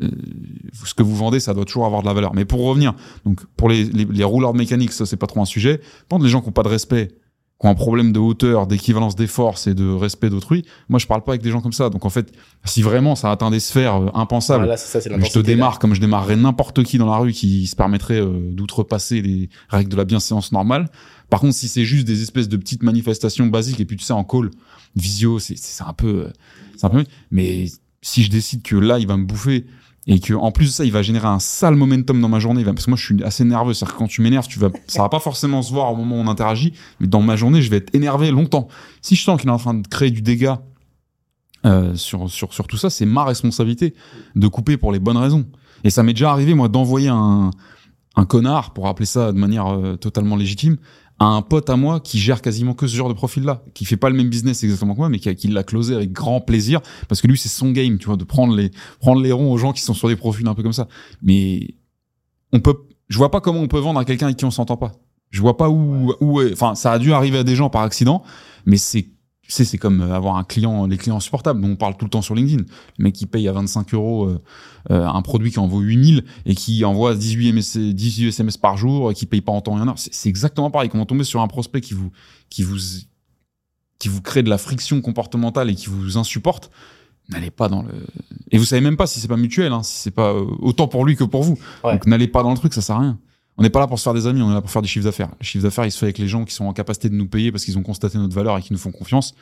[0.02, 0.08] Euh,
[0.84, 2.34] ce que vous vendez, ça doit toujours avoir de la valeur.
[2.34, 2.94] Mais pour revenir,
[3.26, 5.82] donc pour les, les, les rouleurs de mécanique, ça c'est pas trop un sujet.
[6.08, 7.08] Par les gens qui ont pas de respect,
[7.60, 11.06] qui ont un problème de hauteur, d'équivalence des forces et de respect d'autrui, moi je
[11.06, 11.90] parle pas avec des gens comme ça.
[11.90, 12.32] Donc en fait,
[12.64, 15.42] si vraiment ça atteint des sphères euh, impensables, Voilà, ça, je te là.
[15.42, 19.50] démarre comme je démarrerais n'importe qui dans la rue qui se permettrait euh, d'outrepasser les
[19.68, 20.88] règles de la bienséance normale.
[21.28, 24.14] Par contre, si c'est juste des espèces de petites manifestations basiques et puis tu sais
[24.14, 24.50] en call,
[24.96, 26.32] visio, c'est c'est un peu, euh,
[26.76, 27.04] c'est un peu.
[27.30, 27.66] Mais
[28.00, 29.66] si je décide que là il va me bouffer
[30.06, 32.64] et que en plus de ça il va générer un sale momentum dans ma journée,
[32.64, 35.02] parce que moi je suis assez nerveux, c'est-à-dire que quand tu m'énerves, tu vas, ça
[35.02, 37.70] va pas forcément se voir au moment où on interagit, mais dans ma journée je
[37.70, 38.68] vais être énervé longtemps.
[39.02, 40.62] Si je sens qu'il est en train de créer du dégât
[41.66, 43.94] euh, sur, sur, sur tout ça, c'est ma responsabilité
[44.34, 45.46] de couper pour les bonnes raisons.
[45.84, 47.50] Et ça m'est déjà arrivé, moi, d'envoyer un,
[48.16, 50.76] un connard, pour appeler ça de manière euh, totalement légitime,
[51.20, 53.98] à un pote à moi qui gère quasiment que ce genre de profil-là, qui fait
[53.98, 56.80] pas le même business exactement que moi, mais qui, qui l'a closé avec grand plaisir,
[57.08, 59.58] parce que lui, c'est son game, tu vois, de prendre les, prendre les ronds aux
[59.58, 60.88] gens qui sont sur des profils un peu comme ça.
[61.22, 61.74] Mais
[62.52, 62.74] on peut,
[63.08, 64.92] je vois pas comment on peut vendre à quelqu'un avec qui on s'entend pas.
[65.30, 67.82] Je vois pas où, où, est- enfin, ça a dû arriver à des gens par
[67.82, 68.22] accident,
[68.64, 69.10] mais c'est,
[69.50, 72.04] tu sais, c'est comme euh, avoir un client, les clients supportables dont on parle tout
[72.04, 72.62] le temps sur LinkedIn.
[72.98, 74.40] Le mec qui paye à 25 euros euh,
[74.92, 78.76] euh, un produit qui en vaut 8000 et qui envoie 18, MS, 18 SMS par
[78.76, 79.96] jour et qui paye pas en temps et en heure.
[79.96, 80.88] C'est exactement pareil.
[80.88, 82.12] Comment tomber sur un prospect qui vous,
[82.48, 82.78] qui vous,
[83.98, 86.70] qui vous crée de la friction comportementale et qui vous insupporte,
[87.28, 87.90] n'allez pas dans le.
[88.52, 90.86] Et vous savez même pas si c'est pas mutuel, hein, si c'est pas euh, autant
[90.86, 91.58] pour lui que pour vous.
[91.82, 91.94] Ouais.
[91.94, 93.18] Donc n'allez pas dans le truc, ça sert à rien.
[93.60, 94.88] On n'est pas là pour se faire des amis, on est là pour faire des
[94.88, 95.28] chiffres d'affaires.
[95.38, 97.52] Le chiffre d'affaires, il se avec les gens qui sont en capacité de nous payer
[97.52, 99.34] parce qu'ils ont constaté notre valeur et qui nous font confiance.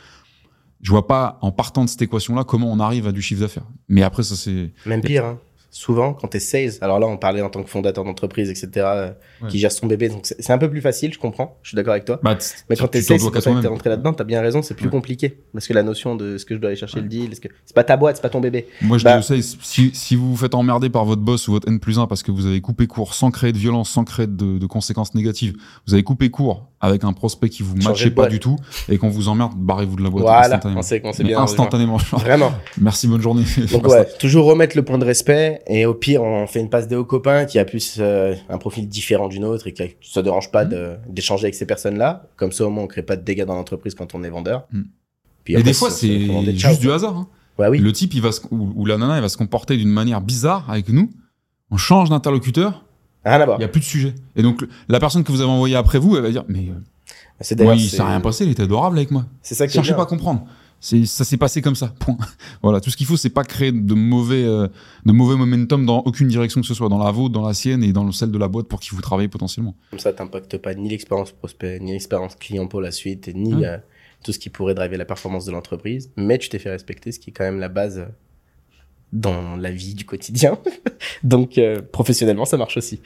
[0.82, 3.66] Je vois pas, en partant de cette équation-là, comment on arrive à du chiffre d'affaires.
[3.88, 4.72] Mais après, ça c'est.
[4.86, 5.38] Même pire, hein.
[5.70, 9.10] Souvent quand t'es sales, alors là on parlait en tant que fondateur d'entreprise, etc., euh,
[9.42, 9.48] Ouais.
[9.50, 11.92] qui gère son bébé, donc c'est un peu plus facile, je comprends, je suis d'accord
[11.92, 12.18] avec toi.
[12.24, 12.36] Bah,
[12.68, 13.66] Mais tu- quand t'es tu t'en sales, t'es toi-même.
[13.66, 14.90] rentré là-dedans, t'as bien raison, c'est plus Ouais.
[14.90, 15.38] compliqué.
[15.52, 17.84] Parce que la notion de est-ce que je dois aller chercher le deal, c'est pas
[17.84, 18.66] ta boîte, c'est pas ton bébé.
[18.82, 21.68] Moi, je Bah- dis si, si vous vous faites emmerder par votre boss ou votre
[21.68, 24.26] N plus 1 parce que vous avez coupé court sans créer de violence, sans créer
[24.26, 25.54] de, de conséquences négatives,
[25.86, 28.30] vous avez coupé court avec un prospect qui vous matchait pas boîte.
[28.30, 28.56] du tout
[28.88, 30.78] et qu'on vous emmerde, barrez-vous de la boîte Voilà, instantanément.
[30.80, 31.96] on sait s'est Mais bien instantanément.
[32.12, 32.52] Vraiment.
[32.80, 33.42] Merci, bonne journée.
[33.72, 36.86] Donc ouais, toujours remettre le point de respect et au pire on fait une passe
[36.86, 40.22] dé au copain qui a plus euh, un profil différent d'une autre et que ça
[40.22, 42.28] dérange pas de- d'échanger avec ces personnes-là.
[42.36, 44.66] Comme ça au moins on crée pas de dégâts dans l'entreprise quand on est vendeur.
[44.72, 44.82] Mm.
[45.44, 47.16] Puis Et des fois, c'est des juste du hasard.
[47.16, 47.26] hein.
[47.58, 47.78] Ouais oui.
[47.78, 50.20] Le type, il va se, ou, ou la nana, elle va se comporter d'une manière
[50.20, 51.10] bizarre avec nous.
[51.72, 52.84] On change d'interlocuteur,
[53.24, 53.58] Rien à voir.
[53.58, 54.14] il y a plus de sujet.
[54.36, 56.72] Et donc, la personne que vous avez envoyée après vous, elle va dire, mais euh,
[57.40, 59.26] C'est moi, d'ailleurs il c'est- s'est rien passé, il était adorable avec moi.
[59.42, 60.44] C'est ça qui est Cherchez pas à comprendre.
[60.80, 61.92] C'est, ça s'est passé comme ça.
[61.98, 62.16] Point.
[62.62, 62.80] Voilà.
[62.80, 64.68] Tout ce qu'il faut, c'est pas créer de mauvais, euh,
[65.04, 67.82] de mauvais momentum dans aucune direction que ce soit, dans la vôtre, dans la sienne
[67.82, 69.74] et dans celle de la boîte pour qui vous travaillez potentiellement.
[69.90, 73.76] Comme ça, t'impactes pas ni l'expérience prospect, ni l'expérience client pour la suite, ni euh,
[74.22, 76.12] tout ce qui pourrait driver la performance de l'entreprise.
[76.16, 78.06] Mais tu t'es fait respecter, ce qui est quand même la base
[79.12, 80.58] dans la vie du quotidien.
[81.22, 83.00] Donc, euh, professionnellement, ça marche aussi.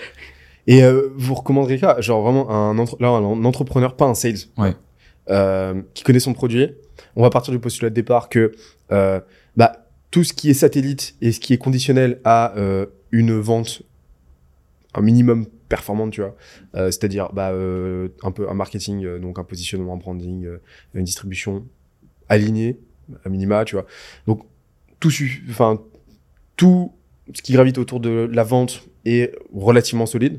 [0.67, 4.37] Et euh, vous recommanderiez quoi Genre vraiment un, entre- là, un entrepreneur, pas un sales,
[4.59, 4.75] Ouais.
[5.31, 6.69] euh, qui connaît son produit.
[7.17, 8.53] On va partir du postulat de départ que
[8.93, 9.21] euh,
[9.57, 13.83] bah, tout ce qui est satellite et ce qui est conditionnel à euh, une vente
[14.95, 16.37] un minimum performante, tu vois.
[16.75, 20.61] Euh, C'est-à-dire bah, euh, un peu un marketing, euh, donc un positionnement, un branding, euh,
[20.95, 21.65] une distribution
[22.29, 22.79] alignée,
[23.25, 23.87] à minima, tu vois.
[24.27, 24.45] Donc
[25.01, 25.81] tout, su- enfin
[26.63, 26.93] tout
[27.35, 30.39] ce qui gravite autour de la vente est relativement solide.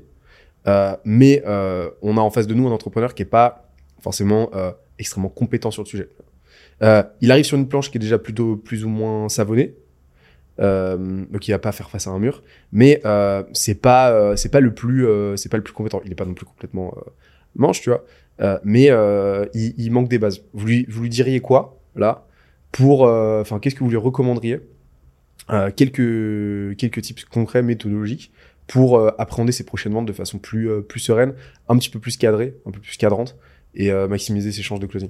[0.67, 4.49] Euh, mais euh, on a en face de nous un entrepreneur qui est pas forcément
[4.55, 6.07] euh, extrêmement compétent sur le sujet.
[7.19, 9.75] Il arrive sur une planche qui est déjà plutôt plus ou moins savonnée,
[10.59, 10.63] il
[11.49, 13.01] va pas faire face à un mur, mais
[13.53, 15.07] c'est pas c'est pas le plus
[15.37, 16.01] c'est pas le plus compétent.
[16.05, 16.93] Il est pas non plus complètement
[17.55, 18.03] manche, tu vois,
[18.65, 18.89] mais
[19.53, 20.43] il, il manque des bases.
[20.53, 22.27] Vous lui vous lui diriez quoi là
[22.73, 24.59] pour enfin qu'est-ce que vous lui recommanderiez
[25.75, 28.31] quelques quelques tips concrets méthodologiques
[28.67, 31.33] pour euh, appréhender ses prochaines ventes de façon plus, euh, plus sereine,
[31.67, 33.35] un petit peu plus cadrée, un peu plus cadrante,
[33.75, 35.09] et euh, maximiser ses chances de closing.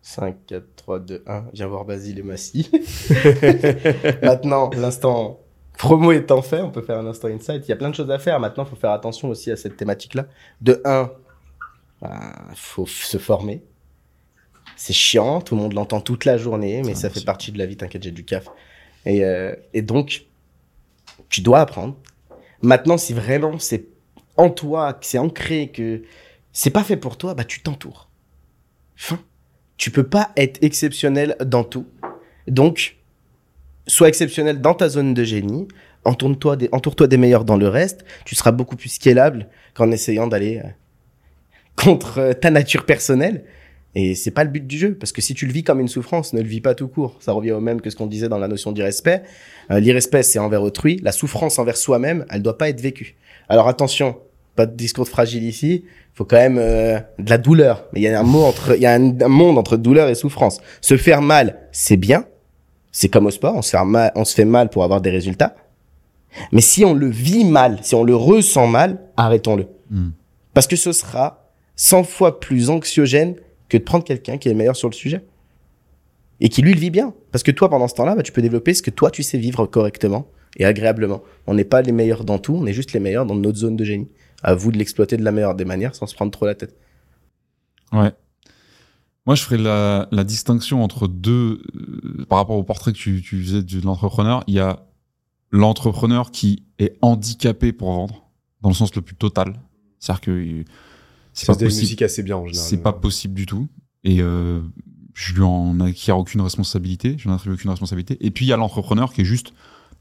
[0.00, 1.44] 5, 4, 3, 2, 1.
[1.52, 2.70] Viens voir Basile et Massy.
[4.22, 5.40] Maintenant, l'instant
[5.76, 7.66] promo étant fait, on peut faire un instant insight.
[7.66, 8.40] Il y a plein de choses à faire.
[8.40, 10.26] Maintenant, il faut faire attention aussi à cette thématique-là.
[10.60, 11.10] De 1,
[12.02, 12.08] il
[12.54, 13.62] faut f- se former.
[14.76, 17.66] C'est chiant, tout le monde l'entend toute la journée, mais Ça, fait partie de la
[17.66, 18.46] vie, t'inquiète, j'ai du caf.
[19.06, 20.26] Et, euh, et donc,
[21.28, 21.96] tu dois apprendre.
[22.60, 23.86] Maintenant, si vraiment c'est
[24.36, 26.02] en toi, que c'est ancré, que
[26.52, 28.08] c'est pas fait pour toi, bah tu t'entoures.
[28.96, 29.18] Fin.
[29.76, 31.86] Tu peux pas être exceptionnel dans tout.
[32.48, 32.96] Donc,
[33.86, 35.68] sois exceptionnel dans ta zone de génie.
[36.04, 38.04] Entoure-toi des, entoure-toi des meilleurs dans le reste.
[38.24, 40.68] Tu seras beaucoup plus scalable qu'en essayant d'aller euh,
[41.76, 43.44] contre euh, ta nature personnelle.
[43.98, 45.88] Et c'est pas le but du jeu, parce que si tu le vis comme une
[45.88, 47.16] souffrance, ne le vis pas tout court.
[47.18, 49.22] Ça revient au même que ce qu'on disait dans la notion d'irrespect.
[49.70, 51.00] Euh, L'irrespect, c'est envers autrui.
[51.02, 53.16] La souffrance envers soi-même, elle doit pas être vécue.
[53.48, 54.18] Alors attention,
[54.54, 55.86] pas de discours de fragile ici.
[56.12, 57.86] Faut quand même euh, de la douleur.
[57.94, 60.10] Mais il y a un mot entre, il y a un, un monde entre douleur
[60.10, 60.60] et souffrance.
[60.82, 62.26] Se faire mal, c'est bien.
[62.92, 65.10] C'est comme au sport, on se fait mal, on se fait mal pour avoir des
[65.10, 65.56] résultats.
[66.52, 69.68] Mais si on le vit mal, si on le ressent mal, arrêtons-le.
[69.90, 70.10] Hmm.
[70.52, 73.36] Parce que ce sera 100 fois plus anxiogène
[73.68, 75.24] que de prendre quelqu'un qui est le meilleur sur le sujet.
[76.40, 77.14] Et qui lui le vit bien.
[77.32, 79.38] Parce que toi, pendant ce temps-là, bah, tu peux développer ce que toi, tu sais
[79.38, 81.22] vivre correctement et agréablement.
[81.46, 83.76] On n'est pas les meilleurs dans tout, on est juste les meilleurs dans notre zone
[83.76, 84.08] de génie.
[84.42, 86.76] À vous de l'exploiter de la meilleure des manières sans se prendre trop la tête.
[87.92, 88.12] Ouais.
[89.24, 93.42] Moi, je ferais la, distinction entre deux, euh, par rapport au portrait que tu, tu
[93.42, 94.44] faisais de l'entrepreneur.
[94.46, 94.86] Il y a
[95.50, 98.26] l'entrepreneur qui est handicapé pour vendre,
[98.60, 99.60] dans le sens le plus total.
[99.98, 100.64] C'est-à-dire que
[101.36, 101.82] c'est pas possible.
[101.82, 102.68] musique assez bien en général.
[102.68, 103.68] C'est pas possible du tout.
[104.04, 104.60] Et euh,
[105.14, 108.16] je lui en acquiers aucune responsabilité, je n'en attribue aucune responsabilité.
[108.20, 109.52] Et puis il y a l'entrepreneur qui est juste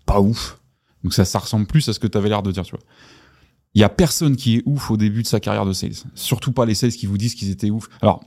[0.05, 0.59] pas ouf.
[1.03, 2.83] Donc ça, ça ressemble plus à ce que tu avais l'air de dire, tu vois.
[3.73, 5.91] Il y a personne qui est ouf au début de sa carrière de sales.
[6.13, 7.89] Surtout pas les sales qui vous disent qu'ils étaient ouf.
[8.01, 8.23] Alors,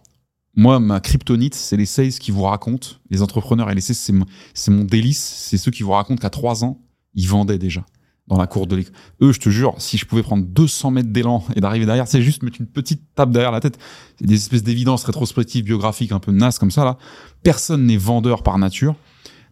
[0.55, 4.13] moi, ma kryptonite, c'est les sales qui vous racontent, les entrepreneurs et les sales, c'est
[4.13, 5.23] mon, c'est mon délice.
[5.23, 6.83] C'est ceux qui vous racontent qu'à trois ans,
[7.15, 7.87] ils vendaient déjà.
[8.29, 8.95] Dans la cour de l'école.
[9.23, 12.23] Eux, je te jure, si je pouvais prendre 200 mètres d'élan et d'arriver derrière, c'est
[12.23, 13.79] juste mettre une petite tape derrière la tête.
[14.19, 16.99] C'est des espèces d'évidences rétrospectives, biographiques, un peu nasses comme ça, là.
[17.43, 18.95] Personne n'est vendeur par nature,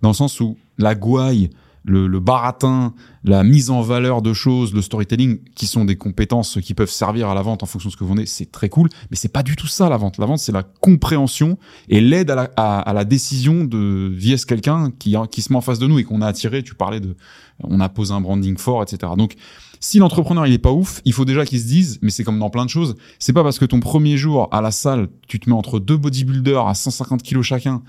[0.03, 1.51] dans le sens où la gouaille,
[1.87, 2.93] le, le baratin,
[3.24, 7.28] la mise en valeur de choses, le storytelling, qui sont des compétences qui peuvent servir
[7.28, 8.89] à la vente en fonction de ce que vous vendez, c'est très cool.
[9.11, 10.18] Mais c'est pas du tout ça la vente.
[10.18, 11.59] La vente, c'est la compréhension
[11.89, 15.57] et l'aide à la, à, à la décision de vs quelqu'un qui, qui se met
[15.57, 16.62] en face de nous et qu'on a attiré.
[16.62, 17.16] Tu parlais de,
[17.62, 19.12] on a posé un branding fort, etc.
[19.16, 19.34] Donc,
[19.80, 22.39] si l'entrepreneur il est pas ouf, il faut déjà qu'il se dise, mais c'est comme
[22.39, 25.39] dans plein de choses, c'est pas parce que ton premier jour à la salle, tu
[25.39, 27.82] te mets entre deux bodybuilders à 150 kilos chacun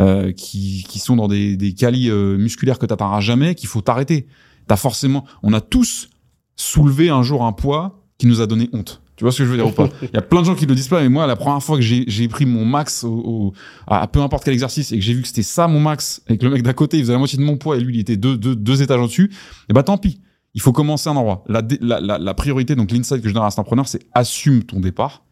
[0.00, 1.74] euh, qui, qui sont dans des, des
[2.08, 4.26] euh, musculaires que t'atteindras jamais, qu'il faut t'arrêter.
[4.66, 6.08] T'as forcément, on a tous
[6.56, 9.00] soulevé un jour un poids qui nous a donné honte.
[9.16, 9.88] Tu vois ce que je veux dire ou pas?
[10.02, 11.76] Il y a plein de gens qui le disent pas, mais moi, la première fois
[11.76, 13.52] que j'ai pris mon max au, au-
[13.88, 16.38] à peu importe quel exercice et que j'ai vu que c'était ça mon max et
[16.38, 18.00] que le mec d'à côté il faisait la moitié de mon poids et lui il
[18.00, 19.32] était deux, deux, deux étages en dessus,
[19.68, 20.20] et bah tant pis.
[20.54, 21.44] Il faut commencer un endroit.
[21.48, 24.62] La, la, la, la priorité, donc l'insight que je donne à cet entrepreneur, c'est assume
[24.62, 25.24] ton départ.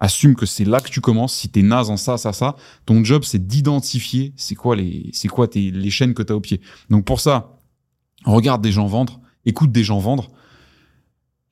[0.00, 1.34] Assume que c'est là que tu commences.
[1.34, 5.28] Si t'es naze en ça, ça, ça, ton job c'est d'identifier c'est quoi les, c'est
[5.28, 6.60] quoi tes, les chaînes que t'as au pied.
[6.90, 7.56] Donc pour ça,
[8.24, 10.30] regarde des gens vendre, écoute des gens vendre.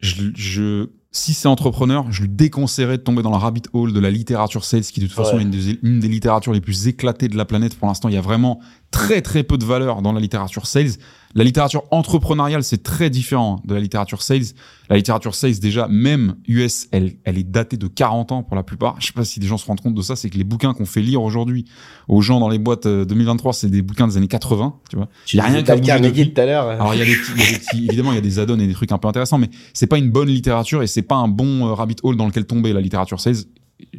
[0.00, 4.00] Je, je, si c'est entrepreneur, je lui déconseillerais de tomber dans la rabbit hole de
[4.00, 5.42] la littérature sales, qui de toute façon Ouais.
[5.42, 8.08] est une des, une des littératures les plus éclatées de la planète pour l'instant.
[8.08, 8.60] Il y a vraiment
[8.92, 10.92] très très peu de valeur dans la littérature sales.
[11.34, 14.52] La littérature entrepreneuriale, c'est très différent de la littérature sales.
[14.90, 18.62] La littérature sales, déjà, même US, elle, elle est datée de 40 ans pour la
[18.62, 18.96] plupart.
[19.00, 20.74] Je sais pas si les gens se rendent compte de ça, c'est que les bouquins
[20.74, 21.64] qu'on fait lire aujourd'hui
[22.06, 25.08] aux gens dans les boîtes euh, 2023, c'est des bouquins des années 80, tu vois.
[25.24, 26.68] Tu a rien bougé Carnegie tout à l'heure.
[26.68, 28.74] Alors il y a des petits, des évidemment il y a des add-ons et des
[28.74, 31.66] trucs un peu intéressants, mais c'est pas une bonne littérature et c'est pas un bon
[31.66, 33.48] euh, rabbit hole dans lequel tomber la littérature 16.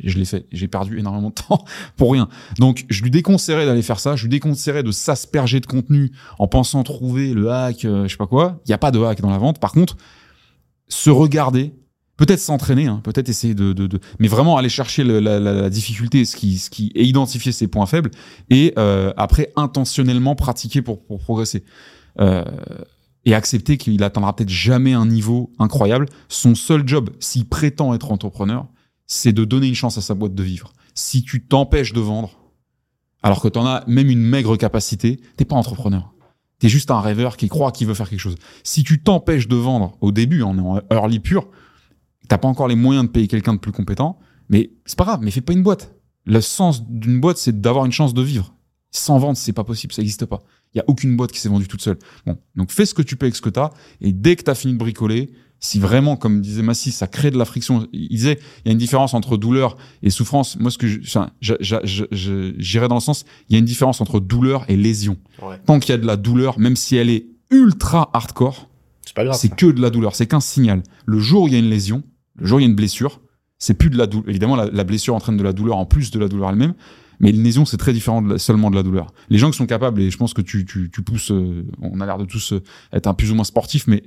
[0.04, 1.64] Je l'ai fait, j'ai perdu énormément de temps
[1.98, 2.30] pour rien.
[2.58, 6.48] Donc je lui déconseillerais d'aller faire ça, je lui déconseillerais de s'asperger de contenu en
[6.48, 8.62] pensant trouver le hack, euh, je sais pas quoi.
[8.66, 9.60] Il y a pas de hack dans la vente.
[9.60, 9.98] Par contre,
[10.88, 11.74] se regarder,
[12.18, 15.70] peut-être s'entraîner, hein, peut-être essayer de, de, de, mais vraiment aller chercher la, la, la
[15.70, 18.12] difficulté, ce qui, ce qui et identifier ses points faibles
[18.50, 21.64] et euh, après intentionnellement pratiquer pour, pour progresser.
[22.20, 22.44] Euh,
[23.26, 26.08] et accepter qu'il atteindra peut-être jamais un niveau incroyable.
[26.28, 28.68] Son seul job, s'il prétend être entrepreneur,
[29.06, 30.74] c'est de donner une chance à sa boîte de vivre.
[30.96, 32.40] Si tu t'empêches de vendre,
[33.22, 36.14] alors que tu en as même une maigre capacité, t'es pas entrepreneur.
[36.60, 38.36] T'es juste un rêveur qui croit qu'il veut faire quelque chose.
[38.64, 41.50] Si tu t'empêches de vendre au début, en early pur,
[42.28, 45.20] t'as pas encore les moyens de payer quelqu'un de plus compétent, mais c'est pas grave,
[45.22, 45.96] mais fais pas une boîte.
[46.26, 48.56] Le sens d'une boîte, c'est d'avoir une chance de vivre.
[48.92, 50.42] Sans vente, c'est pas possible, ça n'existe pas.
[50.74, 51.98] Il y a aucune boîte qui s'est vendue toute seule.
[52.26, 54.56] Bon, donc fais ce que tu peux avec ce que t'as, et dès que t'as
[54.56, 55.32] fini de bricoler,
[55.66, 58.72] si vraiment, comme disait Massy, ça crée de la friction, il disait, il y a
[58.74, 60.58] une différence entre douleur et souffrance.
[60.60, 60.88] Moi, ce que
[62.60, 65.18] j'irais dans le sens, il y a une différence entre douleur et lésion.
[65.42, 65.58] Ouais.
[65.66, 68.70] Tant qu'il y a de la douleur, même si elle est ultra hardcore,
[69.38, 70.82] C'est que de la douleur, c'est qu'un signal.
[71.06, 72.04] Le jour où il y a une lésion,
[72.36, 73.22] le jour où il y a une blessure,
[73.60, 74.28] c'est plus de la douleur.
[74.30, 76.74] Évidemment, la, la blessure entraîne de la douleur en plus de la douleur elle-même,
[77.20, 79.14] mais une lésion, c'est très différent de la- seulement de la douleur.
[79.30, 82.02] Les gens qui sont capables, et je pense que tu, tu, tu pousses, euh, on
[82.02, 84.04] a l'air de tous euh, être un plus ou moins sportifs, mais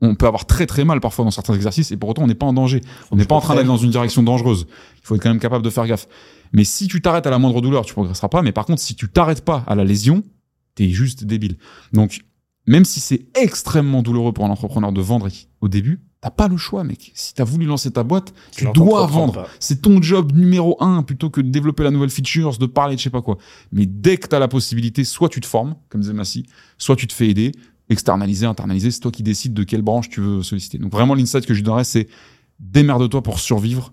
[0.00, 2.34] on peut avoir très très mal parfois dans certains exercices, et pour autant, on n'est
[2.34, 2.80] pas en danger.
[3.10, 4.66] On n'est pas en train d'aller dans une direction dangereuse.
[4.96, 6.08] Il faut être quand même capable de faire gaffe.
[6.52, 8.42] Mais si tu t'arrêtes à la moindre douleur, tu progresseras pas.
[8.42, 10.24] Mais par contre, si tu t'arrêtes pas à la lésion,
[10.74, 11.58] t'es juste débile.
[11.92, 12.20] Donc,
[12.66, 15.28] même si c'est extrêmement douloureux pour un entrepreneur de vendre
[15.60, 17.12] au début, t'as pas le choix, mec.
[17.14, 19.46] Si t'as voulu lancer ta boîte, tu dois vendre.
[19.58, 23.00] C'est ton job numéro un plutôt que de développer la nouvelle features, de parler de
[23.00, 23.38] je sais pas quoi.
[23.72, 26.46] Mais dès que t'as la possibilité, soit tu te formes, comme disait Massy,
[26.78, 27.52] soit tu te fais aider,
[27.90, 30.78] externaliser, internaliser, c'est toi qui décides de quelle branche tu veux solliciter.
[30.78, 32.08] Donc vraiment, l'insight que je donnerais, c'est
[32.58, 33.92] démerde-toi pour survivre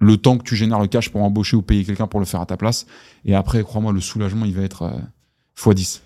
[0.00, 2.40] le temps que tu génères le cash pour embaucher ou payer quelqu'un pour le faire
[2.40, 2.86] à ta place.
[3.24, 4.98] Et après, crois-moi, le soulagement, il va être euh,
[5.56, 6.00] x10.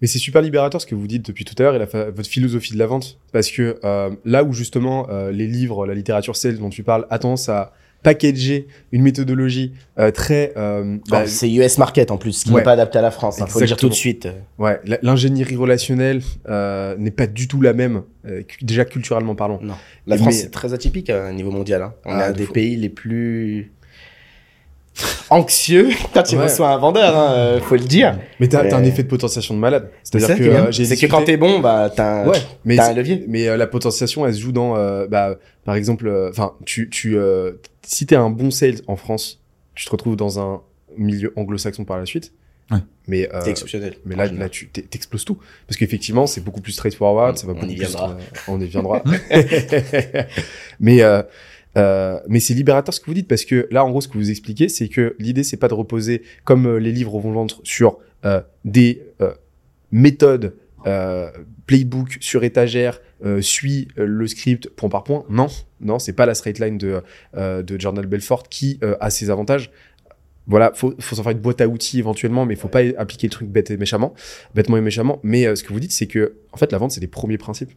[0.00, 2.28] Mais c'est super libérateur ce que vous dites depuis tout à l'heure et la votre
[2.28, 3.18] philosophie de la vente.
[3.32, 7.06] Parce que euh, là où justement euh, les livres, la littérature sales dont tu parles
[7.10, 7.72] a tendance à
[8.02, 10.52] packager une méthodologie euh, très...
[10.56, 12.56] euh, bah, Oh, c'est US Market en plus, ce qui Ouais.
[12.60, 13.38] n'est pas adapté à la France.
[13.40, 14.28] Il faut le dire tout de suite.
[14.58, 19.58] ouais, l'ingénierie relationnelle euh, n'est pas du tout la même, euh, déjà culturellement parlant.
[19.62, 19.74] Non.
[20.06, 21.82] La Mais- France, c'est très atypique à un niveau mondial.
[21.82, 21.94] hein.
[22.04, 22.52] On Ah, est un de des fou.
[22.52, 23.72] pays les plus
[25.30, 26.44] anxieux quand tu Ouais.
[26.44, 28.18] reçois un vendeur, hein, euh, faut le dire.
[28.40, 29.90] Mais t'as t'as un effet de potentiation de malade.
[30.02, 32.76] C'est C'est-à-dire que euh, C'est que discuté- quand t'es bon, bah, t'as un, Ouais, mais
[32.76, 33.24] t'as un levier.
[33.28, 37.16] Mais euh, la potentiation, elle se joue dans, euh, bah, par exemple, enfin, tu, tu,
[37.16, 37.52] euh,
[37.86, 39.40] si t'es un bon sales en France,
[39.74, 40.62] tu te retrouves dans un
[40.96, 42.32] milieu anglo-saxon par la suite.
[42.70, 42.78] Ouais.
[43.06, 43.94] Mais, euh, C'est exceptionnel.
[44.04, 47.46] mais là, là, tu t'e- t'exploses tout, parce qu'effectivement, c'est beaucoup plus straightforward, On- ça
[47.46, 48.10] va on beaucoup y plus, viendra.
[48.10, 49.02] euh, on y viendra.
[50.80, 51.22] mais, euh,
[51.76, 54.18] euh, mais c'est libérateur ce que vous dites parce que là, en gros, ce que
[54.18, 57.60] vous expliquez, c'est que l'idée, c'est pas de reposer comme euh, les livres vont vendre
[57.62, 59.32] sur euh, des euh,
[59.92, 60.54] méthodes
[60.86, 61.30] euh,
[61.66, 65.24] playbook sur étagère, euh, suit le script point par point.
[65.28, 65.48] Non,
[65.80, 67.02] non, c'est pas la straight line de,
[67.36, 69.70] euh, de Journal Belfort qui euh, a ses avantages.
[70.46, 73.32] Voilà, faut, faut s'en faire une boîte à outils éventuellement, mais faut pas appliquer le
[73.32, 74.14] truc bête et méchamment,
[74.54, 75.20] bêtement et méchamment.
[75.22, 77.38] Mais euh, ce que vous dites, c'est que en fait, la vente, c'est des premiers
[77.38, 77.72] principes.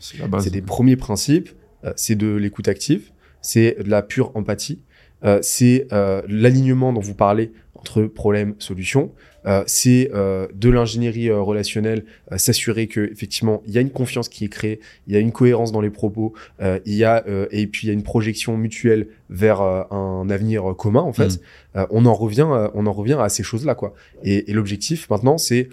[0.00, 0.44] C'est la base.
[0.44, 1.50] C'est des premiers principes.
[1.94, 3.10] c'est de l'écoute active.
[3.42, 4.80] C'est de la pure empathie.
[5.24, 9.12] euh, c'est euh, l'alignement dont vous parlez entre problème solution.
[9.46, 13.90] Euh, c'est euh, de l'ingénierie euh, relationnelle, euh, s'assurer que effectivement il y a une
[13.90, 17.04] confiance qui est créée, il y a une cohérence dans les propos, euh, il y
[17.04, 21.12] a euh, et puis il y a une projection mutuelle vers un avenir commun en
[21.12, 21.40] fait.
[21.76, 23.94] Euh, on en revient, on en revient à ces choses là quoi.
[24.24, 25.68] Et, et l'objectif maintenant c'est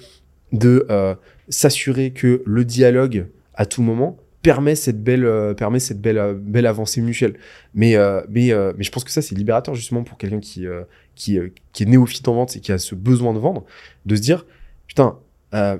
[0.53, 1.15] de euh,
[1.49, 6.33] s'assurer que le dialogue à tout moment permet cette belle euh, permet cette belle euh,
[6.37, 7.35] belle avancée mutuelle
[7.73, 10.67] mais euh, mais euh, mais je pense que ça c'est libérateur justement pour quelqu'un qui
[10.67, 10.83] euh,
[11.15, 13.65] qui euh, qui est néophyte en vente et qui a ce besoin de vendre
[14.05, 14.45] de se dire
[14.87, 15.17] putain
[15.55, 15.77] euh,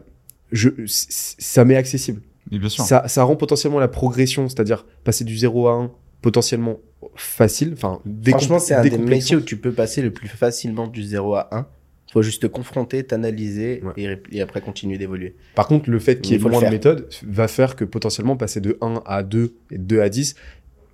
[0.52, 2.84] je ça m'est accessible Mais bien sûr.
[2.84, 5.92] ça ça rend potentiellement la progression c'est-à-dire passer du 0 à 1
[6.24, 6.80] potentiellement
[7.16, 11.04] facile enfin Franchement, c'est un des métiers où tu peux passer le plus facilement du
[11.04, 11.68] 0 à 1.
[12.16, 14.20] Faut juste te confronter, t'analyser Ouais.
[14.32, 15.36] et, après continuer d'évoluer.
[15.54, 18.62] Par contre, le fait qu'il y ait moins de méthodes va faire que potentiellement passer
[18.62, 20.36] de 1 à 2 et de 2 à 10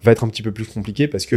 [0.03, 1.35] va être un petit peu plus compliqué parce que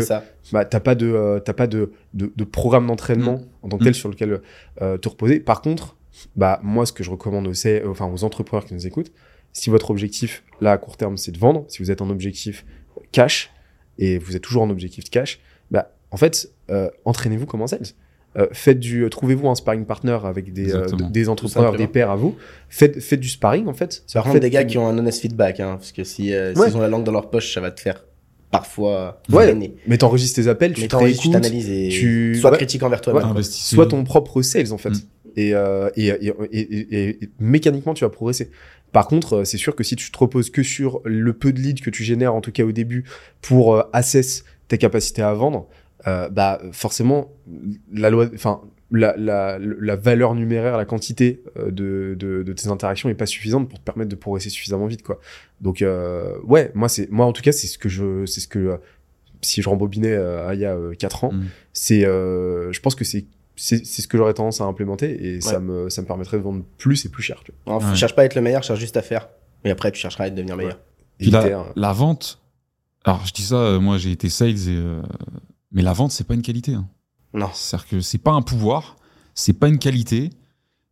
[0.53, 3.91] bah, t'as pas de euh, pas de, de, de programme d'entraînement en tant que tel
[3.93, 3.95] Mm.
[3.95, 4.41] sur lequel
[4.81, 5.39] euh, te reposer.
[5.39, 5.97] Par contre,
[6.35, 9.13] bah moi ce que je recommande aux, C- enfin aux entrepreneurs qui nous écoutent,
[9.53, 12.65] si votre objectif là à court terme c'est de vendre, si vous êtes en objectif
[13.13, 13.53] cash
[13.99, 17.67] et vous êtes toujours en objectif de cash, bah en fait euh, entraînez-vous comme en
[17.67, 17.83] sales.
[18.37, 22.11] Euh, faites du, euh, trouvez-vous un sparring partner avec des, euh, des entrepreneurs, des pairs
[22.11, 22.35] à vous.
[22.69, 24.03] Faites, faites du sparring en fait.
[24.13, 26.53] Par contre, Faites- des gars qui ont un honest feedback, hein, parce que si, euh,
[26.55, 26.67] Ouais.
[26.67, 28.05] s'ils ont la langue dans leur poche, ça va te faire
[28.51, 29.45] parfois Ouais.
[29.47, 29.75] freiner.
[29.87, 32.57] Mais t'enregistres tes appels, tu Mais tu réécoutes, t'analyses et tu- sois ouais.
[32.57, 33.37] critique envers toi-même.
[33.37, 33.43] Ouais.
[33.43, 34.91] Soit ton propre sales en fait.
[34.91, 35.01] Mm.
[35.37, 38.51] Et, euh, et, et, et, et- et mécaniquement, tu vas progresser.
[38.93, 41.83] Par contre, c'est sûr que si tu te reposes que sur le peu de leads
[41.83, 43.05] que tu génères, en tout cas au début,
[43.43, 45.69] pour euh, assess tes capacités à vendre,
[46.07, 47.33] euh, bah forcément,
[47.93, 52.69] la loi, enfin la, la, la valeur numéraire, la quantité euh, de, de, de tes
[52.69, 55.21] interactions est pas suffisante pour te permettre de progresser suffisamment vite, quoi.
[55.61, 58.49] Donc euh, ouais, moi c'est, moi en tout cas c'est ce que je, c'est ce
[58.49, 58.77] que euh,
[59.41, 61.45] si je rembobinais euh, il y a 4 ans, Mm.
[61.73, 63.25] c'est, euh, je pense que c'est
[63.57, 66.43] c'est c'est ce que j'aurais tendance à implémenter et ça me ça me permettrait de
[66.43, 67.41] vendre plus et plus cher.
[67.45, 67.77] Tu vois.
[67.77, 67.97] Alors, Ouais.
[67.97, 69.29] Cherche pas à être le meilleur, cherche juste à faire.
[69.65, 70.79] Et après, tu chercheras à devenir meilleur.
[71.21, 71.67] Éviter, la, hein.
[71.77, 72.41] la vente,
[73.05, 75.01] alors je dis ça, euh, moi j'ai été sales, et, euh,
[75.75, 76.73] mais la vente c'est pas une qualité.
[76.75, 76.89] hein.
[77.35, 77.51] Non.
[77.53, 78.97] C'est-à-dire que c'est pas un pouvoir,
[79.35, 80.31] c'est pas une qualité,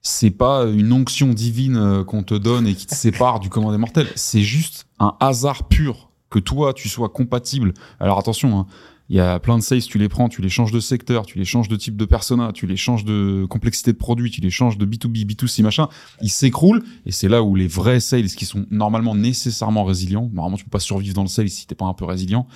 [0.03, 3.71] c'est pas une onction divine euh, qu'on te donne et qui te sépare du commun
[3.71, 4.09] des mortels.
[4.17, 7.73] C'est juste un hasard pur que toi tu sois compatible.
[8.01, 8.67] Alors attention, hein,
[9.09, 11.39] il y a plein de sales, tu les prends, tu les changes de secteur, tu
[11.39, 14.49] les changes de type de persona, tu les changes de complexité de produit, tu les
[14.51, 15.89] changes de B2B, B2C, machin,
[16.23, 20.57] ils s'écroulent et c'est là où les vrais sales qui sont normalement nécessairement résilients, normalement
[20.57, 22.47] tu peux pas survivre dans le sales si t'es pas un peu résilient.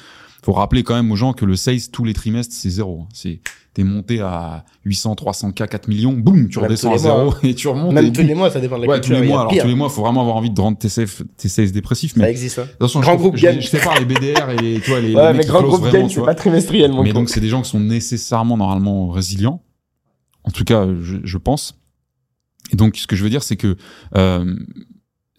[0.45, 3.01] Faut rappeler quand même aux gens que le sales tous les trimestres c'est zéro.
[3.03, 3.09] hein.
[3.13, 3.41] C'est
[3.75, 7.17] t'es monté à 800, 300 k, 4 millions, boum, tu Même redescends à les mois,
[7.19, 7.93] zéro et tu remontes.
[7.93, 8.27] Même et tous boum.
[8.29, 9.41] les mois, ça dépend de la Ouais, tous les mois.
[9.41, 9.63] Alors pire.
[9.65, 12.15] tous les mois, faut vraiment avoir envie de rendre tes sales, tes sales dépressifs.
[12.17, 12.59] Ça existe.
[12.59, 12.67] hein.
[12.77, 15.15] attention, Grand je, groupe je, je sépare les BDR et les, tu vois, les, les
[15.15, 16.27] Ouais, mecs mais qui grand groupe vraiment, c'est vois.
[16.27, 19.63] pas trimestriel, mon Mais donc, c'est des gens qui sont nécessairement normalement résilients.
[20.45, 21.75] En tout cas, je, je pense.
[22.73, 23.77] Et donc, ce que je veux dire, c'est que
[24.17, 24.57] euh,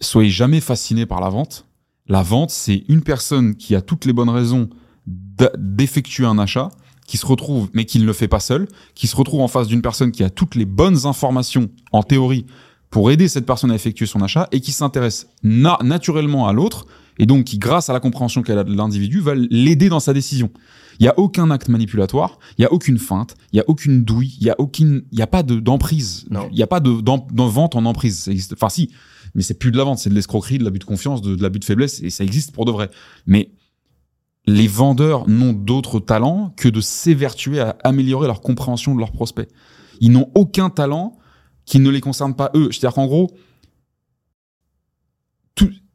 [0.00, 1.66] soyez jamais fascinés par la vente.
[2.06, 4.68] La vente, c'est une personne qui a toutes les bonnes raisons
[5.58, 6.70] d'effectuer un achat,
[7.06, 9.66] qui se retrouve, mais qui ne le fait pas seul, qui se retrouve en face
[9.66, 12.44] d'une personne qui a toutes les bonnes informations, en théorie,
[12.90, 16.86] pour aider cette personne à effectuer son achat, et qui s'intéresse na- naturellement à l'autre,
[17.18, 20.12] et donc qui, grâce à la compréhension qu'elle a de l'individu, va l'aider dans sa
[20.12, 20.50] décision.
[21.00, 24.04] Il y a aucun acte manipulatoire, il y a aucune feinte, il y a aucune
[24.04, 26.48] douille, il y a aucune, y a pas de d'emprise, Non.
[26.52, 28.18] il y a pas de, de vente en emprise.
[28.18, 28.90] Ça existe- Enfin si,
[29.34, 31.42] mais c'est plus de la vente, c'est de l'escroquerie, de l'abus de confiance, de, de
[31.42, 32.90] l'abus de faiblesse, et ça existe pour de vrai.
[33.26, 33.50] Mais
[34.48, 39.48] les vendeurs n'ont d'autre talent que de s'évertuer à améliorer leur compréhension de leurs prospects.
[40.00, 41.18] Ils n'ont aucun talent
[41.66, 42.70] qui ne les concerne pas eux.
[42.72, 43.30] C'est-à-dire qu'en gros,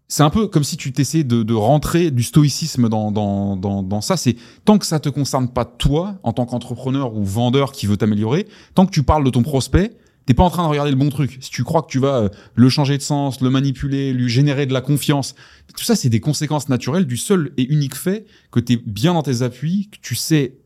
[0.07, 3.81] c'est un peu comme si tu t'essayais de, de rentrer du stoïcisme dans, dans, dans,
[3.81, 4.15] dans ça.
[4.17, 4.35] C'est
[4.65, 8.47] tant que ça te concerne pas toi, en tant qu'entrepreneur ou vendeur qui veut t'améliorer,
[8.75, 11.09] tant que tu parles de ton prospect, t'es pas en train de regarder le bon
[11.09, 11.37] truc.
[11.41, 14.65] Si tu crois que tu vas euh, le changer de sens, le manipuler, lui générer
[14.65, 15.35] de la confiance,
[15.75, 19.13] tout ça, c'est des conséquences naturelles du seul et unique fait que tu es bien
[19.13, 20.57] dans tes appuis, que tu sais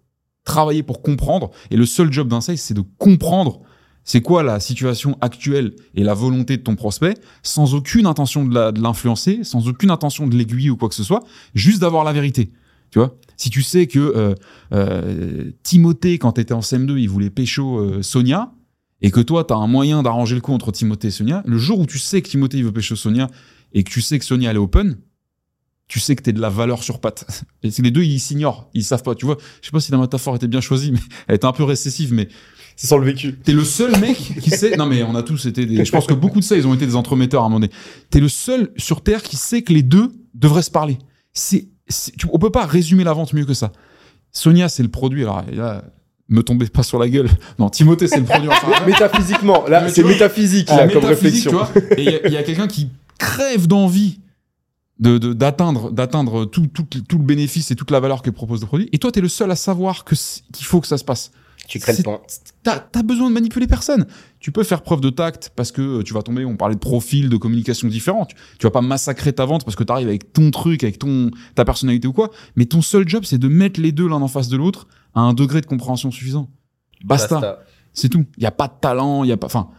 [0.43, 1.51] travailler pour comprendre.
[1.72, 3.62] Et le seul job d'un sales, c'est de comprendre
[4.08, 8.82] c'est quoi la situation actuelle et la volonté de ton prospect, sans aucune intention de
[8.82, 12.51] l'influencer, sans aucune intention de l'aiguiller ou quoi que ce soit, juste d'avoir la vérité.
[12.89, 13.18] Tu vois?
[13.36, 14.34] Si tu sais que euh,
[14.72, 18.53] euh, Timothée, quand t'étais en CM2, il voulait pécho euh, Sonia,
[19.02, 21.58] et que toi, tu as un moyen d'arranger le coup entre Timothée et Sonia, le
[21.58, 23.30] jour où tu sais que Timothée il veut pêcher Sonia
[23.74, 24.98] et que tu sais que Sonia elle est open,
[25.88, 27.26] tu sais que t'es de la valeur sur patte.
[27.64, 29.16] Et les deux, ils s'ignorent, ils savent pas.
[29.16, 31.54] Tu vois, je sais pas si la métaphore était bien choisie, mais elle était un
[31.54, 32.28] peu récessive, mais
[32.76, 33.38] C'est sans le vécu.
[33.38, 34.76] T'es le seul mec qui sait.
[34.76, 35.86] Non, mais on a tous été des.
[35.86, 37.72] Je pense que beaucoup de ça, ils ont été des entremetteurs à un moment donné.
[38.10, 40.98] T'es le seul sur Terre qui sait que les deux devraient se parler.
[41.32, 41.70] C'est,
[42.32, 43.72] on peut pas résumer la vente mieux que ça.
[44.34, 45.24] Sonia, c'est le produit.
[45.24, 45.86] Alors, là,
[46.30, 47.30] me tombez pas sur la gueule.
[47.59, 48.49] Non, Timothée, c'est le produit.
[48.49, 51.51] Enfin, Métaphysiquement, là, tu c'est métaphysique, là, comme réflexion.
[51.51, 51.71] tu vois.
[51.97, 54.19] Et il y a- quelqu'un qui crève d'envie
[54.99, 58.67] de, de- d'atteindre, tout, tout, tout le bénéfice et toute la valeur que propose le
[58.67, 58.89] produit.
[58.91, 60.15] Et toi, t'es le seul à savoir que
[60.53, 61.32] qu'il faut que ça se passe.
[61.68, 62.22] Tu crées le pont.
[62.63, 64.05] T'as as besoin de manipuler personne.
[64.39, 66.80] Tu peux faire preuve de tact parce que euh, tu vas tomber, on parlait de
[66.80, 68.26] profils, de communication différents.
[68.26, 70.97] Tu, tu vas pas massacrer ta vente parce que tu arrives avec ton truc, avec
[70.99, 72.32] ton ta personnalité ou quoi.
[72.55, 75.22] Mais ton seul job, c'est de mettre les deux l'un en face de l'autre à
[75.22, 76.49] un degré de compréhension suffisant.
[77.03, 77.36] Basta.
[77.93, 78.26] C'est tout.
[78.38, 79.70] Il y a pas de talent, il y a pas, enfin,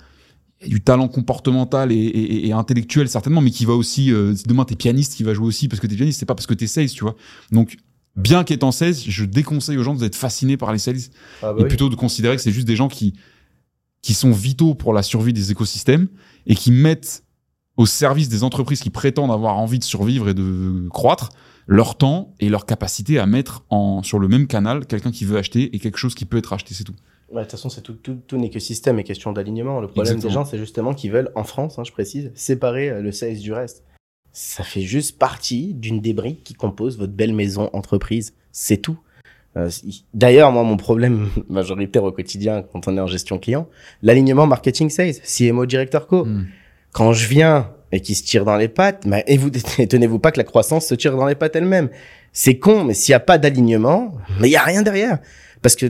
[0.67, 4.11] du talent comportemental et, et- et intellectuel certainement, mais qui va aussi.
[4.13, 6.47] euh, demain t'es pianiste, qui va jouer aussi parce que t'es pianiste, c'est pas parce
[6.49, 7.15] que t'es sales, tu vois.
[7.53, 7.77] Donc,
[8.19, 10.97] bien qu'étant sales, je déconseille aux gens d'être fascinés par les sales
[11.43, 11.69] Ah bah et oui.
[11.69, 13.15] plutôt de considérer que c'est juste des gens qui
[14.01, 16.09] qui sont vitaux pour la survie des écosystèmes
[16.47, 17.25] et qui mettent
[17.77, 21.31] au service des entreprises qui prétendent avoir envie de survivre et de croître
[21.67, 25.37] leur temps et leur capacité à mettre en sur le même canal quelqu'un qui veut
[25.37, 26.95] acheter et quelque chose qui peut être acheté, c'est tout.
[27.31, 29.81] Ouais, De toute façon, c'est tout, tout, tout n'est que système et question d'alignement.
[29.81, 30.29] Le problème Exactement.
[30.31, 33.39] des gens, c'est justement qu'ils veulent, en France, hein, je précise, séparer euh, le sales
[33.39, 33.85] du reste.
[34.33, 38.35] Ça fait juste partie d'une des briques qui compose votre belle maison entreprise.
[38.53, 38.99] C'est tout.
[39.57, 39.71] Euh,
[40.15, 43.69] D'ailleurs, moi, mon problème majoritaire au quotidien quand on est en gestion client,
[44.03, 46.25] l'alignement marketing sales, CMO directeur co.
[46.25, 46.47] Hmm.
[46.93, 50.33] Quand je viens et qui se tire dans les pattes, bah, et vous étonnez-vous pas
[50.33, 51.89] que la croissance se tire dans les pattes elle-même.
[52.33, 55.19] C'est con, mais s'il n'y a pas d'alignement, mais il y a rien derrière.
[55.63, 55.87] Parce que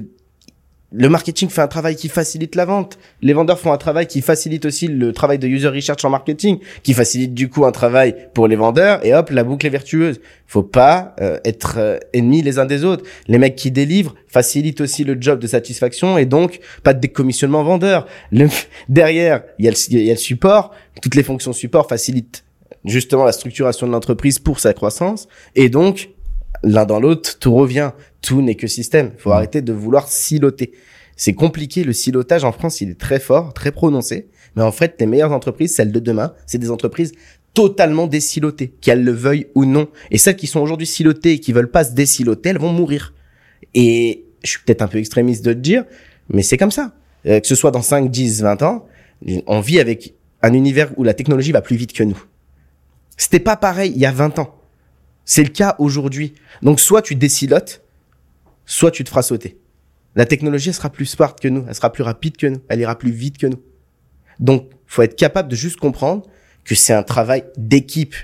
[0.90, 2.98] le marketing fait un travail qui facilite la vente.
[3.20, 6.60] Les vendeurs font un travail qui facilite aussi le travail de user research en marketing,
[6.82, 9.04] qui facilite du coup un travail pour les vendeurs.
[9.04, 10.18] Et hop, la boucle est vertueuse.
[10.46, 13.04] Faut pas euh, être euh, ennemis les uns des autres.
[13.26, 17.64] Les mecs qui délivrent facilitent aussi le job de satisfaction et donc pas de décommissionnement
[17.64, 18.06] vendeur.
[18.32, 18.48] Le,
[18.88, 20.70] derrière, il y, y a le support.
[21.02, 22.44] Toutes les fonctions support facilitent
[22.86, 25.28] justement la structuration de l'entreprise pour sa croissance.
[25.54, 26.08] Et donc,
[26.62, 27.92] l'un dans l'autre, tout revient.
[28.22, 29.12] Tout n'est que système.
[29.18, 29.36] Faut Mhm.
[29.36, 30.72] arrêter de vouloir siloter.
[31.16, 31.84] C'est compliqué.
[31.84, 34.28] Le silotage en France, il est très fort, très prononcé.
[34.56, 37.12] Mais en fait, les meilleures entreprises, celles de demain, c'est des entreprises
[37.54, 39.88] totalement désilotées, qu'elles le veuillent ou non.
[40.10, 43.14] Et celles qui sont aujourd'hui silotées et qui veulent pas se désiloter, elles vont mourir.
[43.74, 45.84] Et je suis peut-être un peu extrémiste de le dire,
[46.28, 46.94] mais c'est comme ça.
[47.26, 48.86] Euh, que ce soit dans 5, 10, 20 ans,
[49.46, 52.22] on vit avec un univers où la technologie va plus vite que nous.
[53.16, 54.54] C'était pas pareil il y a 20 ans.
[55.28, 56.32] C'est le cas aujourd'hui.
[56.62, 57.82] Donc soit tu désilotes,
[58.64, 59.58] soit tu te feras sauter.
[60.16, 62.80] La technologie, elle sera plus smart que nous, elle sera plus rapide que nous, elle
[62.80, 63.62] ira plus vite que nous.
[64.40, 66.24] Donc, faut être capable de juste comprendre
[66.64, 68.14] que c'est un travail d'équipe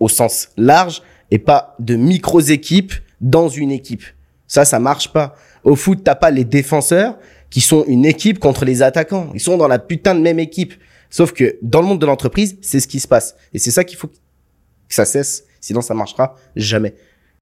[0.00, 4.04] au sens large et pas de micro-équipes dans une équipe.
[4.46, 5.36] Ça, ça marche pas.
[5.64, 7.18] Au foot, t'as pas les défenseurs
[7.50, 9.30] qui sont une équipe contre les attaquants.
[9.34, 10.72] Ils sont dans la putain de même équipe.
[11.10, 13.36] Sauf que dans le monde de l'entreprise, c'est ce qui se passe.
[13.52, 14.14] Et c'est ça qu'il faut que
[14.88, 15.44] ça cesse.
[15.64, 16.94] Sinon, ça marchera jamais.